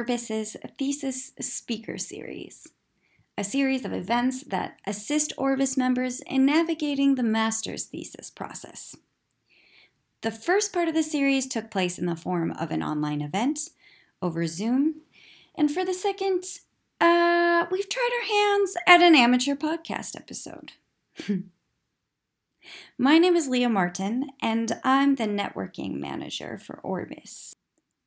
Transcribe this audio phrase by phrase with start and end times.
[0.00, 2.66] Orbis's Thesis Speaker Series,
[3.36, 8.96] a series of events that assist Orbis members in navigating the master's thesis process.
[10.22, 13.60] The first part of the series took place in the form of an online event
[14.22, 15.02] over Zoom,
[15.54, 16.44] and for the second,
[16.98, 20.72] uh, we've tried our hands at an amateur podcast episode.
[22.96, 27.54] My name is Leah Martin, and I'm the networking manager for Orbis.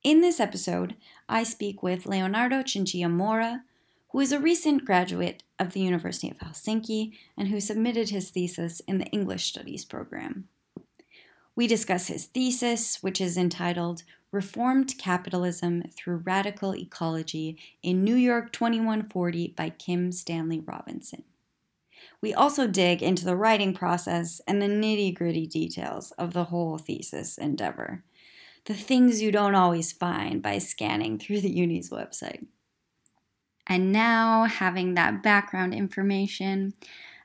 [0.03, 0.97] In this episode,
[1.33, 3.63] I speak with Leonardo Chinchilla
[4.11, 8.81] who is a recent graduate of the University of Helsinki and who submitted his thesis
[8.81, 10.47] in the English Studies program.
[11.55, 18.51] We discuss his thesis, which is entitled Reformed Capitalism Through Radical Ecology in New York
[18.51, 21.23] 2140 by Kim Stanley Robinson.
[22.21, 26.77] We also dig into the writing process and the nitty gritty details of the whole
[26.77, 28.03] thesis endeavor
[28.65, 32.45] the things you don't always find by scanning through the uni's website.
[33.67, 36.73] And now, having that background information,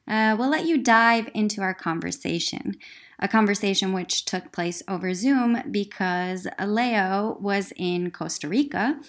[0.06, 2.76] uh, we'll let you dive into our conversation.
[3.18, 9.00] A conversation which took place over Zoom because Leo was in Costa Rica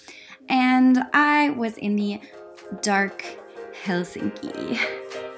[0.50, 2.20] and I was in the
[2.82, 3.24] dark
[3.84, 5.29] Helsinki.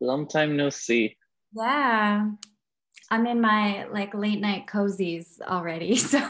[0.00, 1.16] Long time no see.
[1.52, 2.30] Yeah.
[3.10, 5.96] I'm in my like late night cozies already.
[6.08, 6.20] So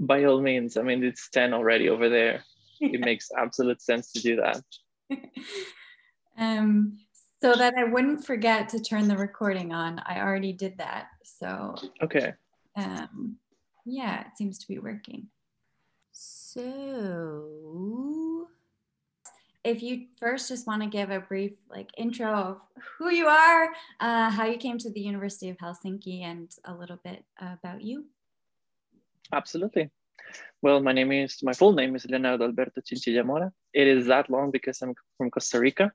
[0.00, 2.44] by all means, I mean it's 10 already over there.
[2.80, 4.62] It makes absolute sense to do that.
[6.38, 6.98] um
[7.40, 10.00] so that I wouldn't forget to turn the recording on.
[10.04, 11.08] I already did that.
[11.24, 12.34] So okay.
[12.76, 13.36] Um
[13.86, 15.28] yeah, it seems to be working.
[16.12, 16.64] So
[19.64, 22.60] if you first just want to give a brief like intro of
[22.98, 26.98] who you are, uh, how you came to the University of Helsinki, and a little
[27.02, 28.04] bit about you.
[29.32, 29.90] Absolutely.
[30.60, 33.52] Well, my name is my full name is Leonardo Alberto Chinchilla Mora.
[33.72, 35.92] It is that long because I'm from Costa Rica,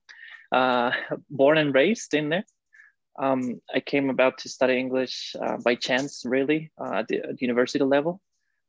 [0.52, 0.92] uh,
[1.30, 2.46] born and raised in there.
[3.20, 7.38] Um, I came about to study English uh, by chance, really, uh, at, the, at
[7.38, 8.22] the university level.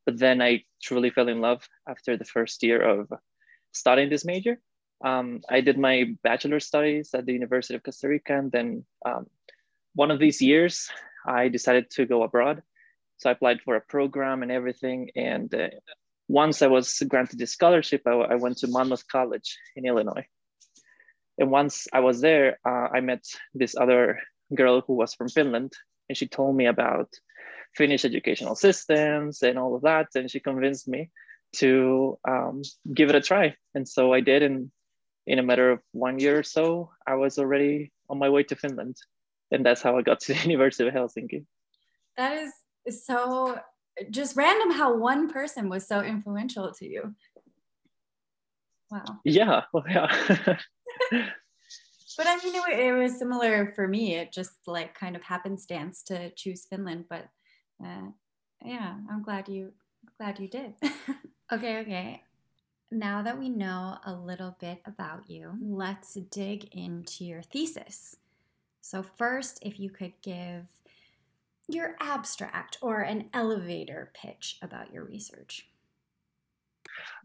[0.05, 3.13] But then I truly fell in love after the first year of
[3.73, 4.59] studying this major
[5.03, 9.27] um, I did my bachelor studies at the University of Costa Rica, and then um,
[9.95, 10.91] one of these years,
[11.27, 12.63] I decided to go abroad.
[13.19, 15.11] So I applied for a program and everything.
[15.15, 15.69] And uh,
[16.29, 20.27] once I was granted the scholarship, I, I, went to Monmouth College in Illinois.
[21.39, 23.25] And once I was there, uh, I met
[23.55, 24.21] this other
[24.55, 25.73] girl who was from Finland,
[26.09, 27.09] and she told me about
[27.77, 30.09] Finnish educational systems and all of that.
[30.15, 31.11] And she convinced me
[31.57, 32.63] to um,
[32.95, 33.55] give it a try.
[33.75, 34.43] And so I did.
[34.43, 34.71] And
[35.27, 38.57] in a matter of one year or so, I was already on my way to
[38.57, 38.97] Finland.
[39.51, 41.45] And that's how I got to the University of Helsinki.
[42.17, 42.37] That
[42.87, 43.59] is so
[44.11, 47.15] just random how one person was so influential to you.
[48.91, 49.05] Wow.
[49.25, 49.63] Yeah.
[49.73, 50.09] Well, yeah.
[51.11, 54.17] but I mean, it, it, was similar for me.
[54.17, 57.05] It just like kind of happenstance to choose Finland.
[57.09, 57.29] But
[57.85, 58.09] uh,
[58.65, 59.73] yeah, I'm glad you
[60.19, 60.75] glad you did.
[61.53, 61.79] okay.
[61.79, 62.23] Okay
[62.91, 68.17] now that we know a little bit about you, let's dig into your thesis.
[68.81, 70.67] So, first, if you could give
[71.69, 75.69] your abstract or an elevator pitch about your research.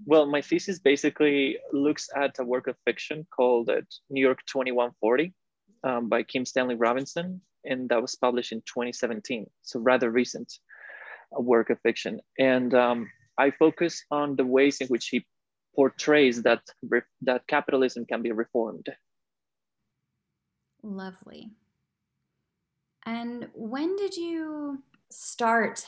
[0.06, 5.34] Well, my thesis basically looks at a work of fiction called uh, New York 2140
[5.84, 10.54] um, by Kim Stanley Robinson, and that was published in 2017, so rather recent
[11.32, 12.20] work of fiction.
[12.38, 15.26] And um, I focus on the ways in which he
[15.76, 16.62] portrays that
[17.22, 18.88] that capitalism can be reformed.
[20.82, 21.52] Lovely.
[23.06, 25.86] And when did you start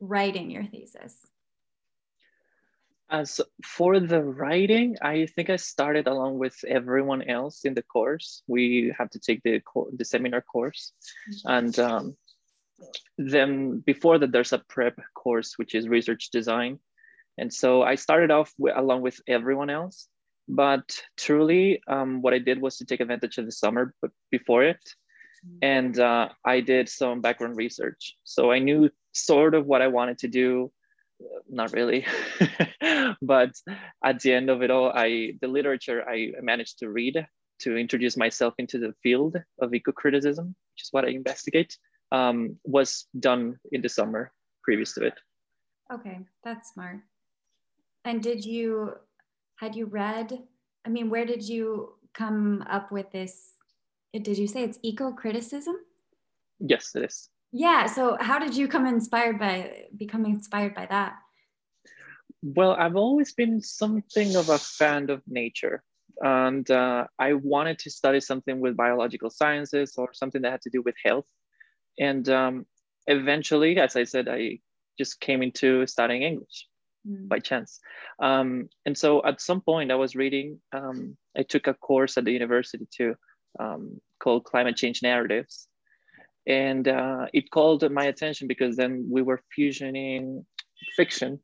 [0.00, 1.14] writing your thesis?
[3.08, 8.42] As for the writing, I think I started along with everyone else in the course.
[8.48, 9.62] We have to take the
[9.96, 10.92] the seminar course,
[11.30, 11.48] mm-hmm.
[11.48, 12.16] and um,
[13.16, 16.80] then before that, there's a prep course which is research design,
[17.38, 20.08] and so I started off with, along with everyone else.
[20.48, 24.62] But truly, um, what I did was to take advantage of the summer but before
[24.64, 24.80] it.
[25.44, 25.58] Mm-hmm.
[25.62, 28.16] And uh, I did some background research.
[28.24, 30.70] So I knew sort of what I wanted to do.
[31.48, 32.04] Not really,
[33.22, 33.52] but
[34.04, 37.26] at the end of it all, I the literature I managed to read
[37.60, 41.78] to introduce myself into the field of eco-criticism, which is what I investigate,
[42.12, 44.30] um, was done in the summer
[44.62, 45.14] previous to it.
[45.90, 46.98] Okay, that's smart.
[48.06, 48.92] And did you,
[49.56, 50.38] had you read,
[50.86, 53.54] I mean, where did you come up with this?
[54.14, 55.74] Did you say it's eco-criticism?
[56.60, 57.28] Yes, it is.
[57.52, 57.86] Yeah.
[57.86, 61.16] So how did you come inspired by become inspired by that?
[62.42, 65.82] Well, I've always been something of a fan of nature.
[66.22, 70.70] And uh, I wanted to study something with biological sciences or something that had to
[70.70, 71.26] do with health.
[71.98, 72.66] And um,
[73.08, 74.60] eventually, as I said, I
[74.96, 76.68] just came into studying English
[77.06, 77.28] mm.
[77.28, 77.80] by chance.
[78.20, 82.24] Um, and so at some point, I was reading, um, I took a course at
[82.24, 83.14] the university too
[83.58, 85.68] um, called Climate Change Narratives.
[86.46, 90.44] And uh, it called my attention because then we were fusioning
[90.96, 91.40] fiction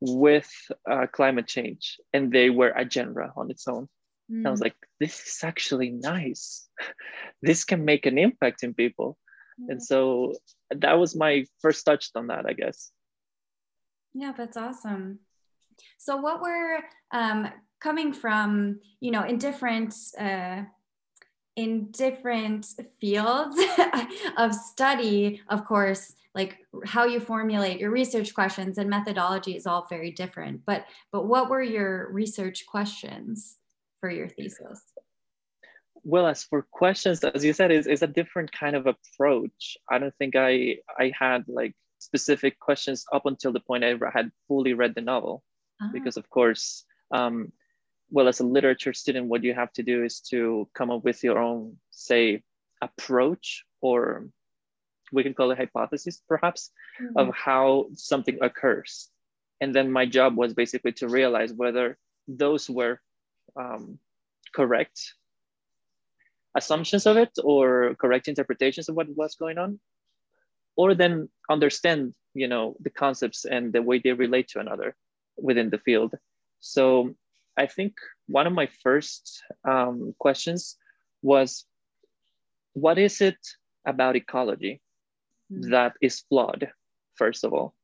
[0.00, 0.50] with
[0.90, 3.88] uh, climate change, and they were a genre on its own.
[4.30, 4.46] Mm.
[4.46, 4.64] I was mm.
[4.64, 6.68] like, this is actually nice.
[7.42, 9.18] this can make an impact in people.
[9.60, 9.72] Mm.
[9.72, 10.34] And so
[10.70, 12.90] that was my first touch on that, I guess.
[14.14, 15.20] Yeah, that's awesome.
[15.98, 16.78] So, what were
[17.12, 20.62] um, coming from, you know, in different uh,
[21.56, 22.66] in different
[23.00, 23.56] fields
[24.38, 29.86] of study, of course, like how you formulate your research questions and methodology is all
[29.88, 30.62] very different.
[30.64, 33.56] But but what were your research questions
[34.00, 34.80] for your thesis?
[36.02, 39.76] Well, as for questions, as you said, is is a different kind of approach.
[39.90, 44.32] I don't think I I had like specific questions up until the point I had
[44.48, 45.44] fully read the novel,
[45.80, 45.90] uh-huh.
[45.92, 47.52] because of course um,
[48.10, 51.22] well as a literature student what you have to do is to come up with
[51.22, 52.42] your own say
[52.82, 54.26] approach or
[55.12, 56.70] we can call it hypothesis perhaps
[57.00, 57.16] mm-hmm.
[57.18, 59.08] of how something occurs
[59.60, 63.00] and then my job was basically to realize whether those were
[63.56, 63.98] um,
[64.54, 65.14] correct
[66.56, 69.78] assumptions of it or correct interpretations of what was going on
[70.76, 74.94] or then understand you know the concepts and the way they relate to another
[75.36, 76.14] within the field
[76.60, 77.14] so
[77.56, 77.94] I think
[78.26, 80.76] one of my first um, questions
[81.22, 81.66] was
[82.72, 83.38] what is it
[83.84, 84.80] about ecology
[85.52, 85.70] mm.
[85.70, 86.70] that is flawed,
[87.16, 87.74] first of all?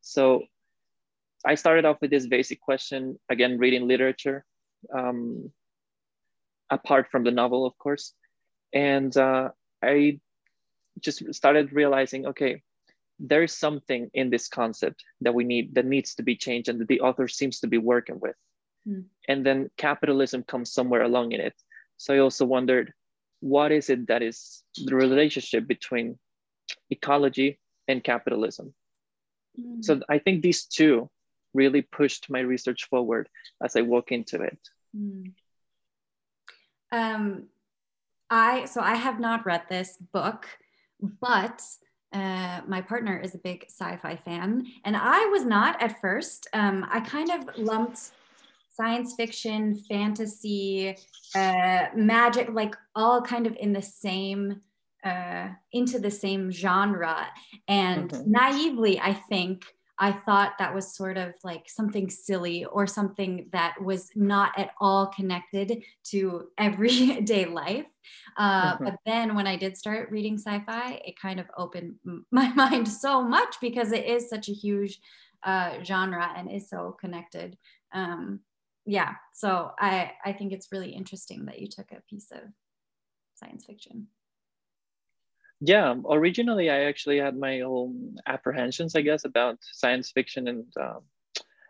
[0.00, 0.44] So
[1.46, 4.44] I started off with this basic question, again, reading literature,
[4.92, 5.50] um,
[6.70, 8.12] apart from the novel, of course.
[8.72, 9.50] And uh,
[9.82, 10.20] I
[11.00, 12.62] just started realizing, okay,
[13.18, 16.80] there is something in this concept that we need, that needs to be changed and
[16.80, 18.36] that the author seems to be working with.
[18.86, 19.04] Mm.
[19.28, 21.54] And then capitalism comes somewhere along in it.
[21.96, 22.92] So I also wondered,
[23.40, 26.18] what is it that is the relationship between
[26.90, 28.74] ecology and capitalism?
[29.60, 29.84] Mm.
[29.84, 31.10] So I think these two
[31.52, 33.28] really pushed my research forward
[33.62, 34.58] as I walk into it.
[34.96, 35.32] Mm.
[36.90, 37.44] Um,
[38.30, 40.48] I so I have not read this book,
[41.00, 41.62] but
[42.12, 46.46] uh, my partner is a big sci-fi fan, and I was not at first.
[46.52, 48.12] Um, I kind of lumped
[48.70, 50.96] science fiction, fantasy,
[51.34, 54.60] uh, magic, like all kind of in the same,
[55.04, 57.26] uh, into the same genre.
[57.68, 58.30] And mm-hmm.
[58.30, 59.64] naively, I think
[59.98, 64.70] I thought that was sort of like something silly or something that was not at
[64.80, 67.86] all connected to everyday life.
[68.36, 68.84] Uh, mm-hmm.
[68.84, 71.94] But then when I did start reading sci fi, it kind of opened
[72.30, 75.00] my mind so much because it is such a huge
[75.42, 77.56] uh, genre and is so connected.
[77.92, 78.40] Um,
[78.86, 82.42] yeah so i i think it's really interesting that you took a piece of
[83.34, 84.06] science fiction
[85.60, 91.00] yeah originally i actually had my own apprehensions i guess about science fiction and um,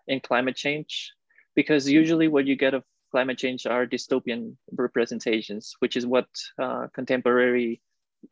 [0.08, 1.12] and climate change
[1.54, 6.26] because usually what you get of climate change are dystopian representations which is what
[6.60, 7.80] uh, contemporary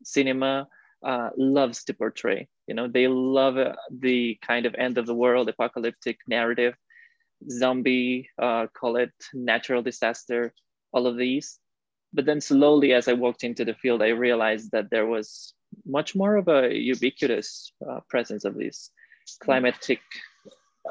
[0.03, 0.67] cinema
[1.05, 5.15] uh, loves to portray you know they love uh, the kind of end of the
[5.15, 6.75] world apocalyptic narrative
[7.51, 10.53] zombie, uh, call it natural disaster,
[10.93, 11.59] all of these.
[12.13, 15.55] But then slowly, as I walked into the field, I realized that there was
[15.87, 18.91] much more of a ubiquitous uh, presence of these
[19.41, 20.01] climatic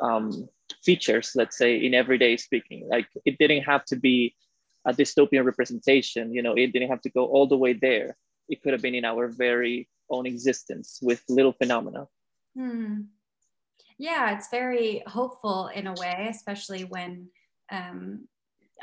[0.02, 0.50] um,
[0.84, 2.88] features, let's say, in everyday speaking.
[2.90, 4.36] Like it didn't have to be
[4.86, 8.18] a dystopian representation, you know, it didn't have to go all the way there.
[8.50, 12.08] It could have been in our very own existence with little phenomena.
[12.58, 13.02] Hmm
[14.02, 17.30] yeah it's very hopeful in a way especially when
[17.72, 18.28] um,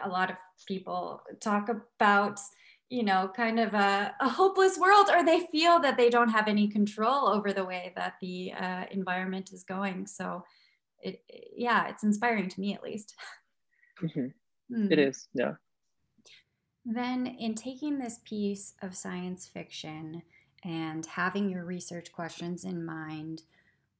[0.04, 0.36] a lot of
[0.66, 2.40] people talk about
[2.88, 6.48] you know kind of a, a, hopeless world or they feel that they don't have
[6.48, 10.42] any control over the way that the uh, environment is going so
[11.00, 11.22] it
[11.56, 13.14] yeah it's inspiring to me at least
[14.02, 14.28] mm-hmm.
[14.74, 14.90] mm.
[14.90, 15.52] it is yeah
[16.90, 20.22] Then, in taking this piece of science fiction
[20.64, 23.42] and having your research questions in mind,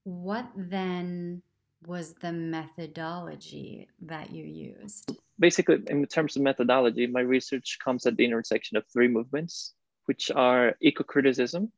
[0.05, 1.43] what then
[1.87, 5.13] was the methodology that you used?
[5.39, 9.75] Basically, in terms of methodology, my research comes at the intersection of three movements,
[10.07, 11.71] which are eco-criticism,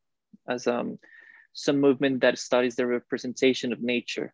[0.49, 0.99] as um,
[1.53, 4.33] some movement that studies the representation of nature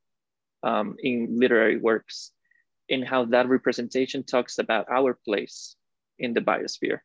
[0.62, 2.30] um, in literary works,
[2.88, 5.76] and how that representation talks about our place
[6.18, 7.00] in the biosphere.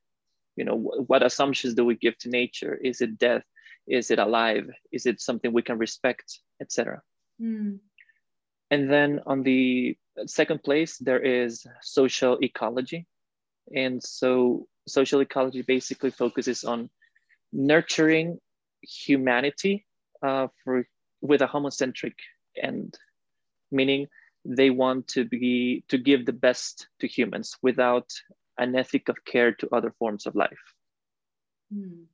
[0.55, 2.75] You know, what assumptions do we give to nature?
[2.75, 3.43] Is it death?
[3.87, 4.69] Is it alive?
[4.91, 7.01] Is it something we can respect, etc.
[7.41, 7.79] Mm.
[8.71, 13.05] And then on the second place, there is social ecology.
[13.75, 16.89] And so social ecology basically focuses on
[17.51, 18.39] nurturing
[18.81, 19.85] humanity
[20.23, 20.87] uh, for,
[21.21, 22.13] with a homocentric
[22.61, 22.97] end,
[23.71, 24.07] meaning
[24.45, 28.09] they want to be to give the best to humans without
[28.57, 30.63] an ethic of care to other forms of life.
[31.73, 32.05] Mm.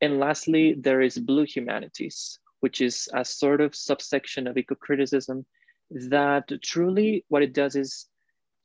[0.00, 5.46] And lastly, there is blue humanities, which is a sort of subsection of eco-criticism
[5.90, 8.06] that truly what it does is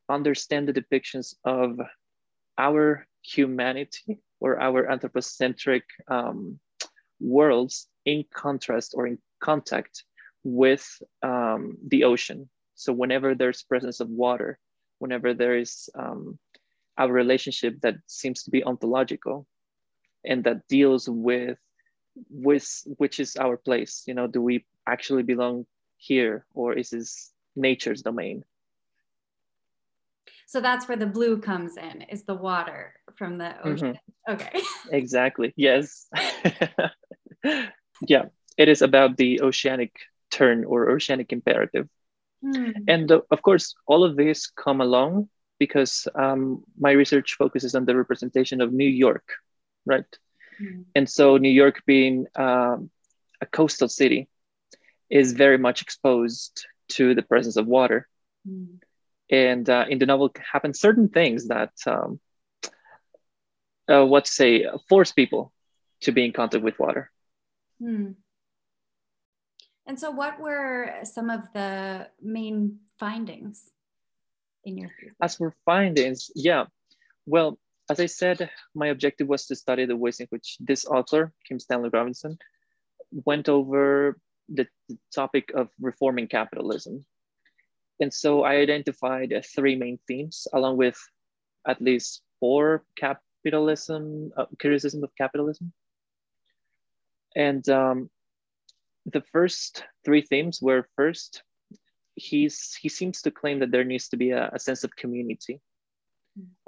[0.09, 1.79] understand the depictions of
[2.57, 6.59] our humanity or our anthropocentric um,
[7.19, 10.03] worlds in contrast or in contact
[10.43, 12.49] with um, the ocean.
[12.75, 14.57] So whenever there's presence of water,
[14.99, 16.39] whenever there is um,
[16.97, 19.47] our relationship that seems to be ontological
[20.25, 21.57] and that deals with
[22.29, 25.65] with which is our place you know do we actually belong
[25.99, 28.43] here or is this nature's domain
[30.47, 34.33] so that's where the blue comes in is the water from the ocean mm-hmm.
[34.33, 36.07] okay exactly yes
[38.07, 38.25] yeah
[38.57, 39.91] it is about the oceanic
[40.31, 41.87] turn or oceanic imperative
[42.43, 42.73] mm.
[42.87, 45.29] and uh, of course all of this come along
[45.59, 49.33] because um, my research focuses on the representation of new york
[49.85, 50.17] right
[50.61, 50.85] mm.
[50.95, 52.89] and so new york being um,
[53.41, 54.29] a coastal city
[55.09, 58.07] is very much exposed to the presence of water.
[58.47, 58.79] Mm.
[59.31, 62.19] And uh, in the novel happen certain things that, um,
[63.87, 65.53] uh, what to say, force people
[66.01, 67.11] to be in contact with water.
[67.81, 68.15] Mm.
[69.85, 73.71] And so, what were some of the main findings
[74.63, 75.15] in your thesis?
[75.21, 76.65] As for findings, yeah.
[77.25, 77.57] Well,
[77.89, 81.59] as I said, my objective was to study the ways in which this author, Kim
[81.59, 82.37] Stanley Robinson,
[83.25, 84.19] went over
[84.53, 87.05] the, the topic of reforming capitalism.
[87.99, 90.97] And so I identified uh, three main themes, along with
[91.67, 95.73] at least four capitalism, uh, criticism of capitalism.
[97.35, 98.09] And um,
[99.05, 101.43] the first three themes were first,
[102.15, 105.61] he's, he seems to claim that there needs to be a, a sense of community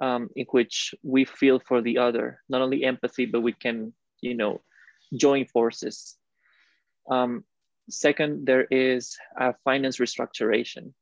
[0.01, 4.35] um, in which we feel for the other, not only empathy, but we can, you
[4.35, 4.61] know,
[5.15, 6.17] join forces.
[7.09, 7.43] Um,
[7.91, 10.93] Second, there is a finance restructuration.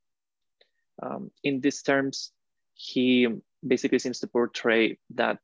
[1.01, 2.31] Um, in these terms,
[2.73, 3.27] he
[3.65, 5.39] basically seems to portray that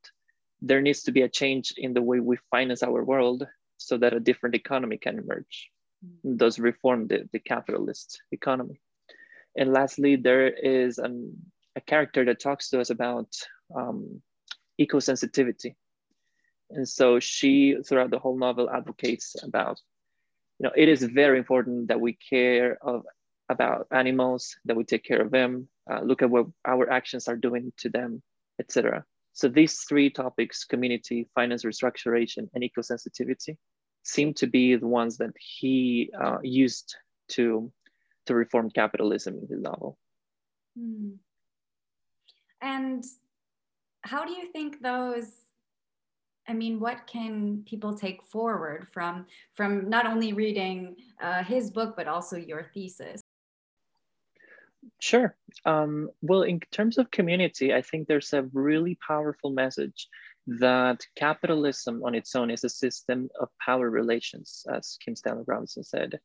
[0.60, 4.14] there needs to be a change in the way we finance our world so that
[4.14, 5.70] a different economy can emerge,
[6.04, 6.36] mm-hmm.
[6.36, 8.80] thus reform the, the capitalist economy.
[9.56, 11.36] And lastly, there is an,
[11.76, 13.28] a character that talks to us about
[13.74, 14.22] um,
[14.78, 15.76] eco-sensitivity.
[16.70, 19.80] And so she, throughout the whole novel, advocates about
[20.58, 23.04] you know, it is very important that we care of
[23.48, 27.36] about animals, that we take care of them, uh, look at what our actions are
[27.36, 28.22] doing to them,
[28.58, 29.04] etc.
[29.32, 33.58] So these three topics, community, finance restructuration, and eco-sensitivity,
[34.02, 36.96] seem to be the ones that he uh, used
[37.28, 37.70] to,
[38.26, 39.98] to reform capitalism in his novel.
[40.76, 41.10] Hmm.
[42.62, 43.04] And
[44.02, 45.26] how do you think those
[46.48, 51.94] I mean, what can people take forward from from not only reading uh, his book
[51.96, 53.20] but also your thesis?
[55.00, 55.36] Sure.
[55.64, 60.08] Um, well, in terms of community, I think there's a really powerful message
[60.46, 65.82] that capitalism on its own is a system of power relations, as Kim Stanley Robinson
[65.82, 66.20] said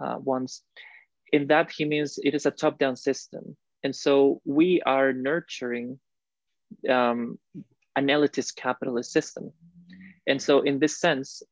[0.00, 0.62] uh, once.
[1.32, 3.56] In that, he means it is a top down system.
[3.84, 6.00] And so we are nurturing
[6.88, 7.38] um,
[7.96, 9.52] an elitist capitalist system.
[10.26, 11.42] And so, in this sense,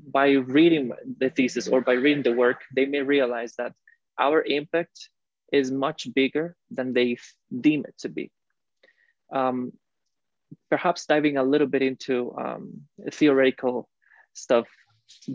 [0.00, 3.72] by reading the thesis or by reading the work, they may realize that
[4.18, 5.08] our impact
[5.52, 7.16] is much bigger than they
[7.60, 8.30] deem it to be.
[9.32, 9.72] Um,
[10.70, 12.82] perhaps diving a little bit into um,
[13.12, 13.88] theoretical
[14.32, 14.66] stuff,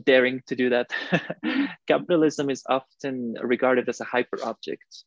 [0.03, 0.91] daring to do that.
[1.87, 5.03] Capitalism is often regarded as a hyper object.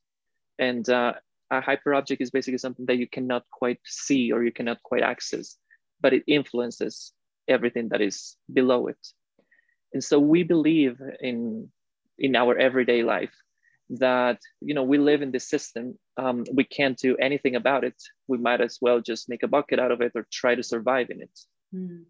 [0.59, 1.14] And uh,
[1.50, 5.57] a hyperobject is basically something that you cannot quite see or you cannot quite access,
[6.00, 7.12] but it influences
[7.49, 8.99] everything that is below it.
[9.92, 11.71] And so we believe in
[12.19, 13.35] in our everyday life
[13.88, 18.00] that you know we live in this system um, we can't do anything about it
[18.28, 21.11] we might as well just make a bucket out of it or try to survive
[21.11, 21.40] in it
[21.75, 22.04] mm.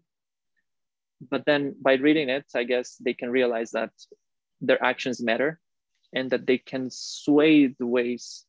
[1.31, 3.89] but then by reading it i guess they can realize that
[4.59, 5.59] their actions matter
[6.13, 8.45] and that they can sway the ways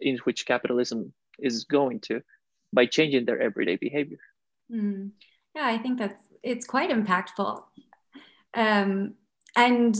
[0.00, 2.22] in which capitalism is going to
[2.72, 4.18] by changing their everyday behavior
[4.72, 5.10] mm.
[5.54, 7.62] yeah i think that's it's quite impactful
[8.54, 9.14] um,
[9.56, 9.96] and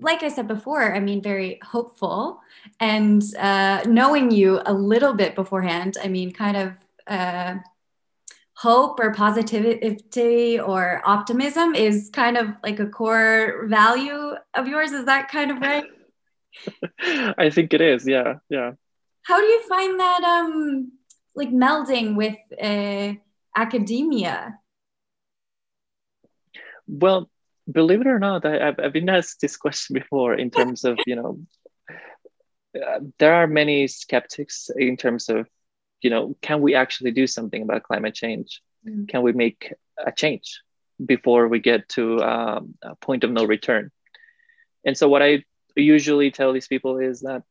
[0.00, 2.40] like I said before, I mean, very hopeful.
[2.80, 6.72] And uh, knowing you a little bit beforehand, I mean, kind of
[7.06, 7.56] uh,
[8.54, 14.92] hope or positivity or optimism is kind of like a core value of yours.
[14.92, 15.84] Is that kind of right?
[17.38, 18.08] I think it is.
[18.08, 18.36] Yeah.
[18.48, 18.72] Yeah.
[19.26, 20.92] How do you find that, um,
[21.34, 23.14] like melding with uh,
[23.56, 24.60] academia?
[26.86, 27.28] Well,
[27.70, 30.96] believe it or not, I, have I've been asked this question before in terms of,
[31.06, 31.40] you know,
[31.90, 35.48] uh, there are many skeptics in terms of,
[36.02, 38.62] you know, can we actually do something about climate change?
[38.86, 39.08] Mm.
[39.08, 40.60] Can we make a change
[41.04, 43.90] before we get to um, a point of no return?
[44.84, 45.42] And so, what I
[45.74, 47.42] usually tell these people is that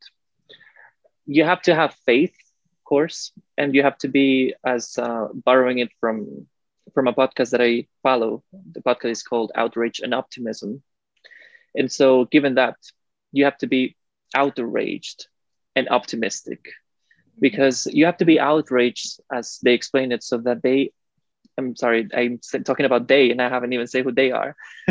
[1.25, 2.35] you have to have faith,
[2.77, 6.47] of course, and you have to be, as uh, borrowing it from
[6.93, 8.43] from a podcast that I follow.
[8.71, 10.81] The podcast is called Outrage and Optimism.
[11.73, 12.77] And so, given that,
[13.31, 13.95] you have to be
[14.33, 15.27] outraged
[15.75, 16.69] and optimistic
[17.39, 20.91] because you have to be outraged, as they explain it, so that they
[21.57, 24.55] I'm sorry, I'm talking about they, and I haven't even said who they are.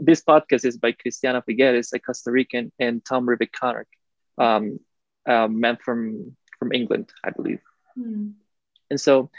[0.00, 3.88] this podcast is by Cristiana Figueres, a Costa Rican, and Tom Rivett-Carnac,
[4.38, 4.78] um,
[5.26, 7.60] a man from from England, I believe.
[7.98, 8.32] Mm.
[8.90, 9.30] And so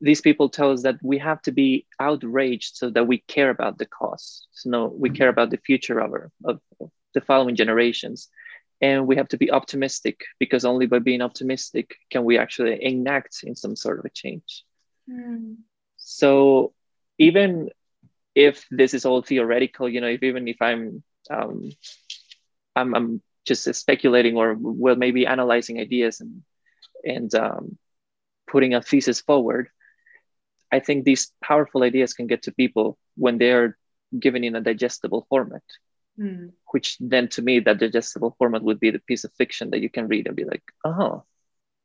[0.00, 3.78] these people tell us that we have to be outraged so that we care about
[3.78, 4.46] the cause.
[4.52, 8.28] So no, we care about the future of, our, of, of the following generations.
[8.80, 13.44] And we have to be optimistic because only by being optimistic can we actually enact
[13.44, 14.64] in some sort of a change.
[15.08, 15.56] Mm.
[15.96, 16.72] So
[17.18, 17.70] even
[18.34, 21.70] if this is all theoretical, you know, if even if I'm um,
[22.76, 26.42] I'm, I'm just speculating or well maybe analyzing ideas and
[27.04, 27.78] and um,
[28.46, 29.68] putting a thesis forward,
[30.72, 33.76] I think these powerful ideas can get to people when they are
[34.18, 35.62] given in a digestible format.
[36.18, 36.52] Mm.
[36.70, 39.90] Which then, to me, that digestible format would be the piece of fiction that you
[39.90, 41.24] can read and be like, "Oh,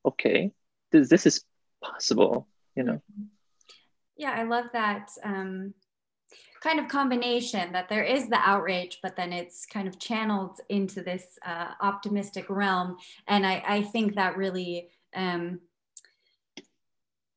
[0.06, 0.52] okay,
[0.91, 1.43] this this is
[1.82, 3.02] possible," you know.
[4.17, 5.74] Yeah, I love that um,
[6.62, 11.02] kind of combination that there is the outrage, but then it's kind of channeled into
[11.02, 15.60] this uh, optimistic realm, and I, I think that really um,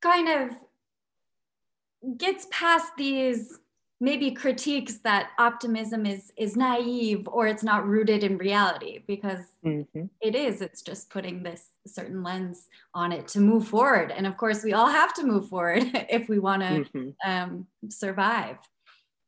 [0.00, 3.60] kind of gets past these
[4.00, 10.06] maybe critiques that optimism is is naive or it's not rooted in reality because mm-hmm.
[10.20, 14.36] it is it's just putting this certain lens on it to move forward and of
[14.36, 17.30] course we all have to move forward if we want to mm-hmm.
[17.30, 18.56] um, survive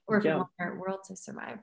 [0.06, 0.32] or if yeah.
[0.32, 1.58] we want our world to survive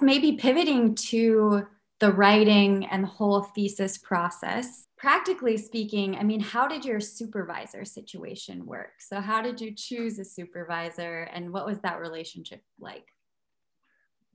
[0.00, 1.66] maybe pivoting to
[2.00, 7.84] the writing and the whole thesis process practically speaking, I mean, how did your supervisor
[7.84, 8.92] situation work?
[9.00, 13.06] So, how did you choose a supervisor and what was that relationship like?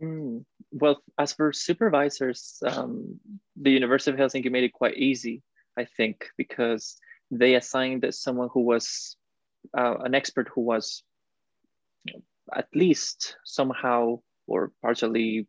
[0.01, 3.19] Mm, well, as for supervisors, um,
[3.59, 5.41] the University of Helsinki made it quite easy,
[5.77, 6.97] I think, because
[7.31, 9.17] they assigned someone who was
[9.77, 11.03] uh, an expert who was
[12.53, 15.47] at least somehow or partially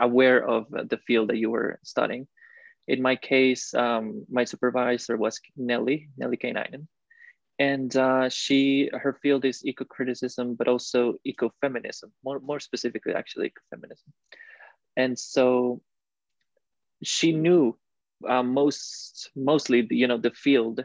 [0.00, 2.26] aware of the field that you were studying
[2.90, 6.88] in my case, um, my supervisor was Nelly, Nelly Kainainen.
[7.60, 14.10] And uh, she, her field is eco-criticism, but also ecofeminism, more, more specifically, actually, ecofeminism.
[14.96, 15.82] And so
[17.04, 17.78] she knew
[18.28, 20.84] uh, most, mostly, you know, the field.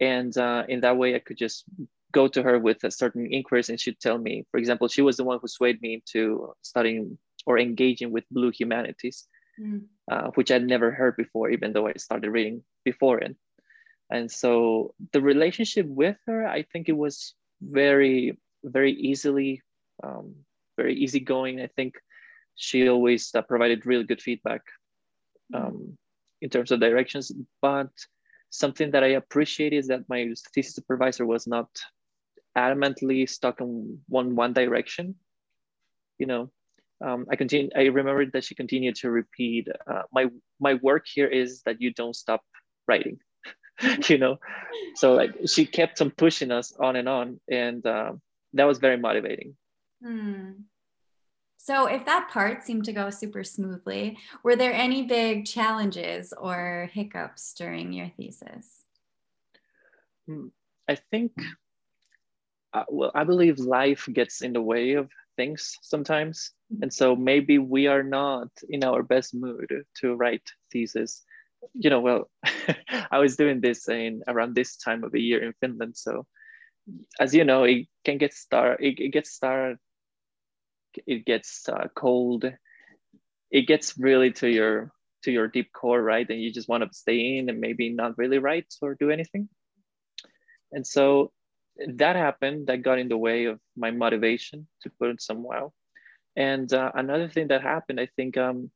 [0.00, 1.64] And uh, in that way, I could just
[2.12, 5.16] go to her with a certain inquiries and she'd tell me, for example, she was
[5.16, 9.28] the one who swayed me into studying or engaging with blue humanities
[9.60, 9.82] mm.
[10.10, 13.36] uh, which I'd never heard before, even though I started reading before it.
[14.10, 19.62] And so the relationship with her, I think it was very, very easily,
[20.02, 20.34] um,
[20.76, 21.60] very easygoing.
[21.60, 21.94] I think
[22.54, 24.62] she always uh, provided really good feedback
[25.52, 25.66] mm.
[25.66, 25.98] um,
[26.40, 27.32] in terms of directions.
[27.60, 27.90] But
[28.50, 31.68] something that I appreciate is that my thesis supervisor was not
[32.56, 35.16] adamantly stuck in one one direction.
[36.18, 36.50] You know,
[37.04, 37.70] um, I continue.
[37.76, 40.26] I remember that she continued to repeat, uh, "My
[40.60, 42.42] my work here is that you don't stop
[42.88, 43.18] writing."
[44.08, 44.38] you know,
[44.94, 48.22] so like she kept on pushing us on and on, and um,
[48.54, 49.56] that was very motivating.
[50.02, 50.52] Hmm.
[51.58, 56.88] So, if that part seemed to go super smoothly, were there any big challenges or
[56.92, 58.84] hiccups during your thesis?
[60.26, 60.46] Hmm.
[60.88, 61.32] I think,
[62.72, 66.52] uh, well, I believe life gets in the way of things sometimes.
[66.72, 66.84] Mm-hmm.
[66.84, 71.22] And so maybe we are not in our best mood to write thesis.
[71.74, 72.30] You know, well,
[73.10, 75.96] I was doing this in around this time of the year in Finland.
[75.96, 76.26] So
[77.18, 79.78] as you know, it can get start, it, it gets started,
[81.06, 82.44] it gets uh, cold.
[83.50, 86.28] It gets really to your to your deep core, right?
[86.28, 89.48] And you just want to stay in and maybe not really write or do anything.
[90.72, 91.32] And so
[91.94, 95.68] that happened that got in the way of my motivation to put it somewhere
[96.36, 98.70] and uh, another thing that happened i think um,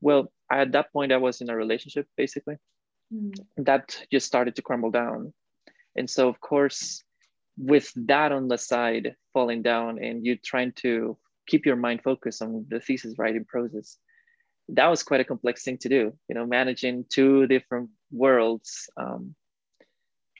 [0.00, 2.56] well at that point i was in a relationship basically.
[3.14, 3.38] Mm.
[3.58, 5.32] that just started to crumble down.
[5.94, 7.04] And so of course
[7.56, 12.42] with that on the side falling down and you trying to keep your mind focused
[12.42, 13.96] on the thesis writing process
[14.68, 19.34] that was quite a complex thing to do you know managing two different worlds um,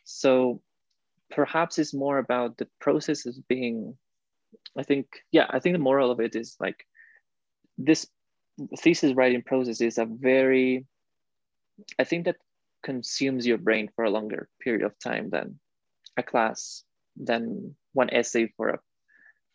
[0.04, 0.60] so
[1.30, 3.96] perhaps it's more about the processes being
[4.78, 6.86] i think yeah i think the moral of it is like
[7.78, 8.06] this
[8.78, 10.86] thesis writing process is a very
[11.98, 12.36] i think that
[12.82, 15.58] consumes your brain for a longer period of time than
[16.16, 16.84] a class
[17.16, 18.78] than one essay for a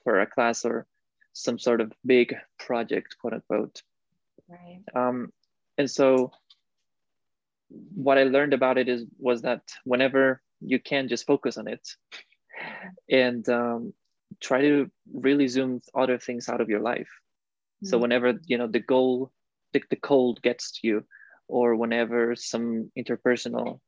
[0.03, 0.85] for a class or
[1.33, 3.81] some sort of big project quote unquote.
[4.49, 4.81] Right.
[4.93, 5.31] Um,
[5.77, 6.31] and so
[7.95, 11.87] what i learned about it is was that whenever you can just focus on it
[13.09, 13.93] and um,
[14.39, 17.09] try to really zoom other things out of your life.
[17.09, 17.89] Mm-hmm.
[17.89, 19.31] so whenever you know the goal
[19.73, 21.03] the, the cold gets to you
[21.47, 23.79] or whenever some interpersonal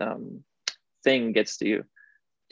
[0.00, 0.44] um,
[1.04, 1.84] thing gets to you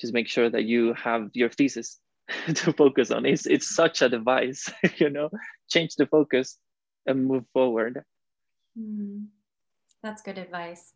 [0.01, 1.99] just make sure that you have your thesis
[2.55, 3.27] to focus on.
[3.27, 5.31] It's, it's such a device you know?
[5.69, 6.59] Change the focus
[7.07, 8.05] and move forward.
[8.79, 9.27] Mm.
[10.01, 10.93] that's good advice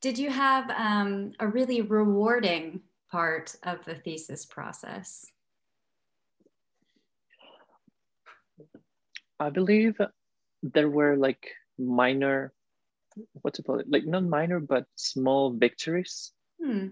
[0.00, 2.80] did you have um, a really rewarding
[3.10, 5.26] part of the thesis process?
[9.38, 9.96] I believe
[10.62, 12.52] there were like minor,
[13.42, 13.84] what's it called?
[13.86, 16.32] Like not minor, but small victories
[16.62, 16.88] hmm.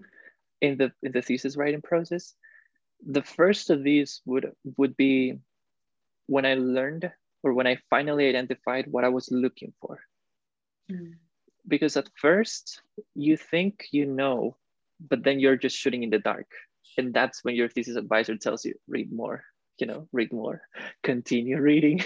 [0.61, 2.35] in the in the thesis writing process.
[3.05, 5.39] The first of these would would be
[6.27, 7.11] when I learned
[7.43, 9.99] or when I finally identified what I was looking for.
[10.89, 11.24] Hmm
[11.67, 12.81] because at first
[13.15, 14.55] you think you know,
[15.09, 16.47] but then you're just shooting in the dark.
[16.97, 19.43] And that's when your thesis advisor tells you, read more,
[19.79, 20.61] you know, read more,
[21.03, 22.03] continue reading.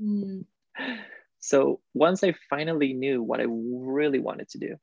[0.00, 0.44] Mm.
[1.38, 4.76] so once I finally knew what I really wanted to do,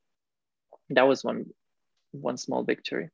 [0.90, 1.46] that was one
[2.12, 3.10] one small victory.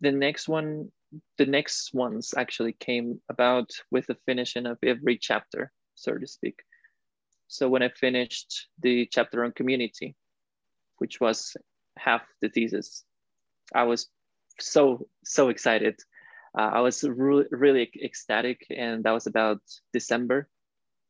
[0.00, 0.90] The next one,
[1.36, 6.62] the next ones actually came about with the finishing of every chapter, so to speak.
[7.48, 10.14] So when I finished the chapter on community,
[11.00, 11.56] which was
[11.98, 13.04] half the thesis.
[13.74, 14.08] I was
[14.58, 15.98] so, so excited.
[16.56, 19.60] Uh, I was really, really ecstatic, and that was about
[19.92, 20.48] December.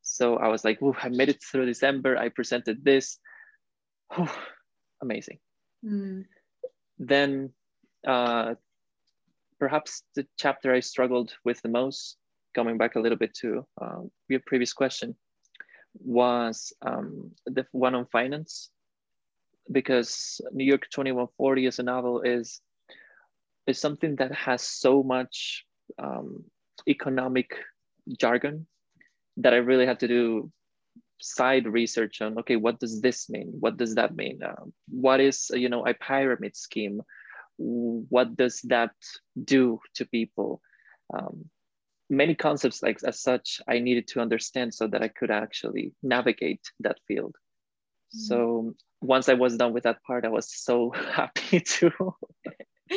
[0.02, 2.16] So I was like, I made it through December.
[2.16, 3.18] I presented this.
[4.16, 4.34] Oh,
[5.02, 5.38] amazing.
[5.84, 6.24] Mm.
[6.98, 7.52] Then,
[8.06, 8.54] uh,
[9.58, 12.16] perhaps the chapter I struggled with the most,
[12.54, 15.16] coming back a little bit to uh, your previous question,
[15.94, 18.70] was um, the one on finance
[19.70, 22.60] because New York 2140 as a novel is
[23.66, 25.64] is something that has so much
[25.98, 26.44] um,
[26.88, 27.54] economic
[28.18, 28.66] jargon
[29.36, 30.50] that I really had to do
[31.20, 33.52] side research on okay what does this mean?
[33.60, 34.42] What does that mean?
[34.42, 37.02] Uh, what is you know a pyramid scheme?
[37.58, 38.94] What does that
[39.44, 40.62] do to people?
[41.12, 41.50] Um,
[42.08, 46.60] many concepts like as such i needed to understand so that i could actually navigate
[46.80, 47.36] that field.
[48.10, 52.14] So once I was done with that part, I was so happy to.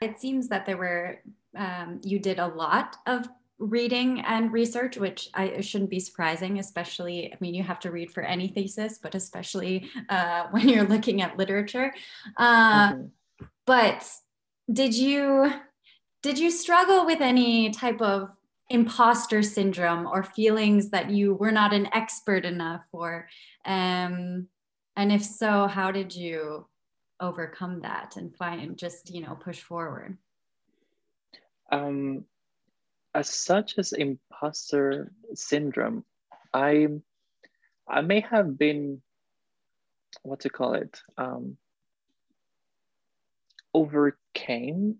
[0.00, 1.20] it seems that there were,
[1.56, 3.28] um, you did a lot of
[3.58, 8.10] reading and research, which I shouldn't be surprising, especially, I mean, you have to read
[8.10, 11.94] for any thesis, but especially uh, when you're looking at literature.
[12.36, 13.44] Uh, mm-hmm.
[13.66, 14.08] But
[14.72, 15.52] did you
[16.22, 18.30] did you struggle with any type of
[18.72, 23.28] imposter syndrome or feelings that you were not an expert enough or
[23.66, 24.48] um,
[24.96, 26.66] and if so how did you
[27.20, 30.16] overcome that and find just you know push forward?
[31.70, 32.24] Um,
[33.14, 36.04] as such as imposter syndrome,
[36.52, 36.88] I
[37.88, 39.02] I may have been
[40.22, 41.56] what to call it um,
[43.74, 44.96] overcame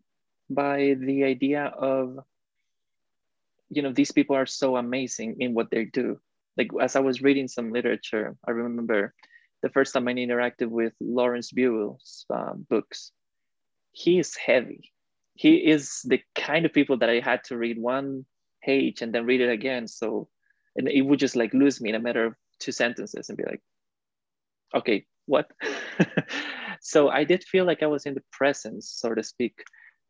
[0.48, 2.18] by the idea of
[3.72, 6.18] you know these people are so amazing in what they do.
[6.56, 9.14] Like as i was reading some literature i remember
[9.62, 13.12] the first time i interacted with lawrence buell's um, books
[13.92, 14.92] he is heavy.
[15.34, 18.24] He is the kind of people that i had to read one
[18.62, 19.86] page and then read it again.
[19.86, 20.28] So
[20.76, 23.44] and it would just like lose me in a matter of two sentences and be
[23.44, 23.60] like
[24.74, 25.50] okay what?
[26.84, 29.54] So i did feel like i was in the presence so to speak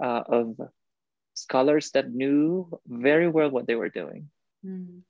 [0.03, 0.57] uh, of
[1.35, 4.29] scholars that knew very well what they were doing.
[4.65, 5.01] Mm.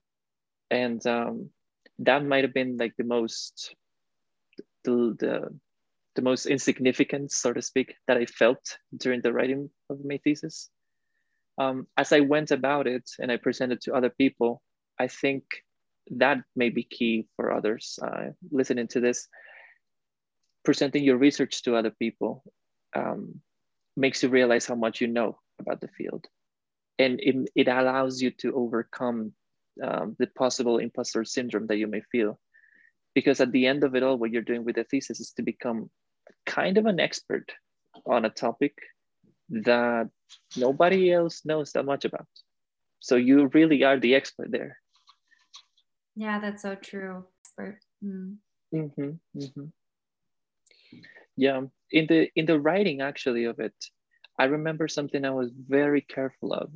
[0.70, 1.50] And um,
[1.98, 3.74] that might have been like the most,
[4.84, 5.58] the, the,
[6.14, 10.70] the most insignificant, so to speak, that I felt during the writing of my thesis.
[11.58, 14.62] Um, as I went about it and I presented to other people,
[14.98, 15.44] I think
[16.10, 19.28] that may be key for others uh, listening to this.
[20.64, 22.42] Presenting your research to other people
[22.94, 23.40] um,
[23.96, 26.26] makes you realize how much you know about the field.
[26.98, 29.32] And it, it allows you to overcome
[29.82, 32.38] um, the possible imposter syndrome that you may feel.
[33.14, 35.42] Because at the end of it all, what you're doing with the thesis is to
[35.42, 35.90] become
[36.46, 37.52] kind of an expert
[38.06, 38.74] on a topic
[39.50, 40.08] that
[40.56, 42.26] nobody else knows that much about.
[43.00, 44.78] So you really are the expert there.
[46.14, 47.24] Yeah, that's so true.
[47.40, 47.80] Expert.
[48.04, 48.36] Mm.
[48.74, 49.64] Mm-hmm, mm-hmm.
[51.36, 53.74] Yeah, in the in the writing actually of it,
[54.38, 56.70] I remember something I was very careful of.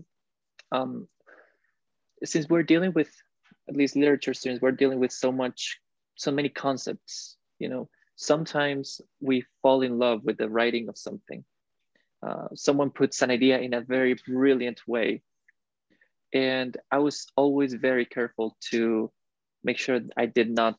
[0.72, 1.08] Um,
[2.24, 3.10] since we're dealing with,
[3.68, 5.78] at least literature students, we're dealing with so much,
[6.16, 11.44] so many concepts, you know, sometimes we fall in love with the writing of something.
[12.22, 15.22] Uh, someone puts an idea in a very brilliant way.
[16.32, 19.10] And I was always very careful to
[19.62, 20.78] make sure I did not,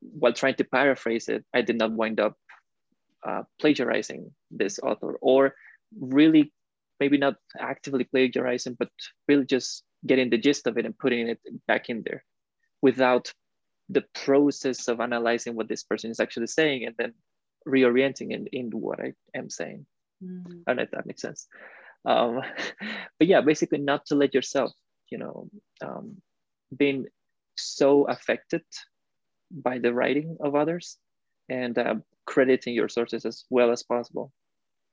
[0.00, 2.36] while trying to paraphrase it, I did not wind up
[3.26, 5.54] uh, plagiarizing this author or
[5.98, 6.52] really
[7.00, 8.90] maybe not actively plagiarizing but
[9.28, 12.24] really just getting the gist of it and putting it back in there
[12.82, 13.32] without
[13.88, 17.14] the process of analyzing what this person is actually saying and then
[17.66, 19.86] reorienting in, into what I am saying.
[20.22, 20.62] Mm.
[20.66, 21.48] I don't know if that makes sense.
[22.04, 22.40] Um,
[23.18, 24.72] but yeah, basically not to let yourself,
[25.10, 25.48] you know,
[25.80, 26.16] um,
[26.76, 27.06] being
[27.56, 28.62] so affected
[29.50, 30.98] by the writing of others
[31.48, 31.94] and uh,
[32.28, 34.30] crediting your sources as well as possible.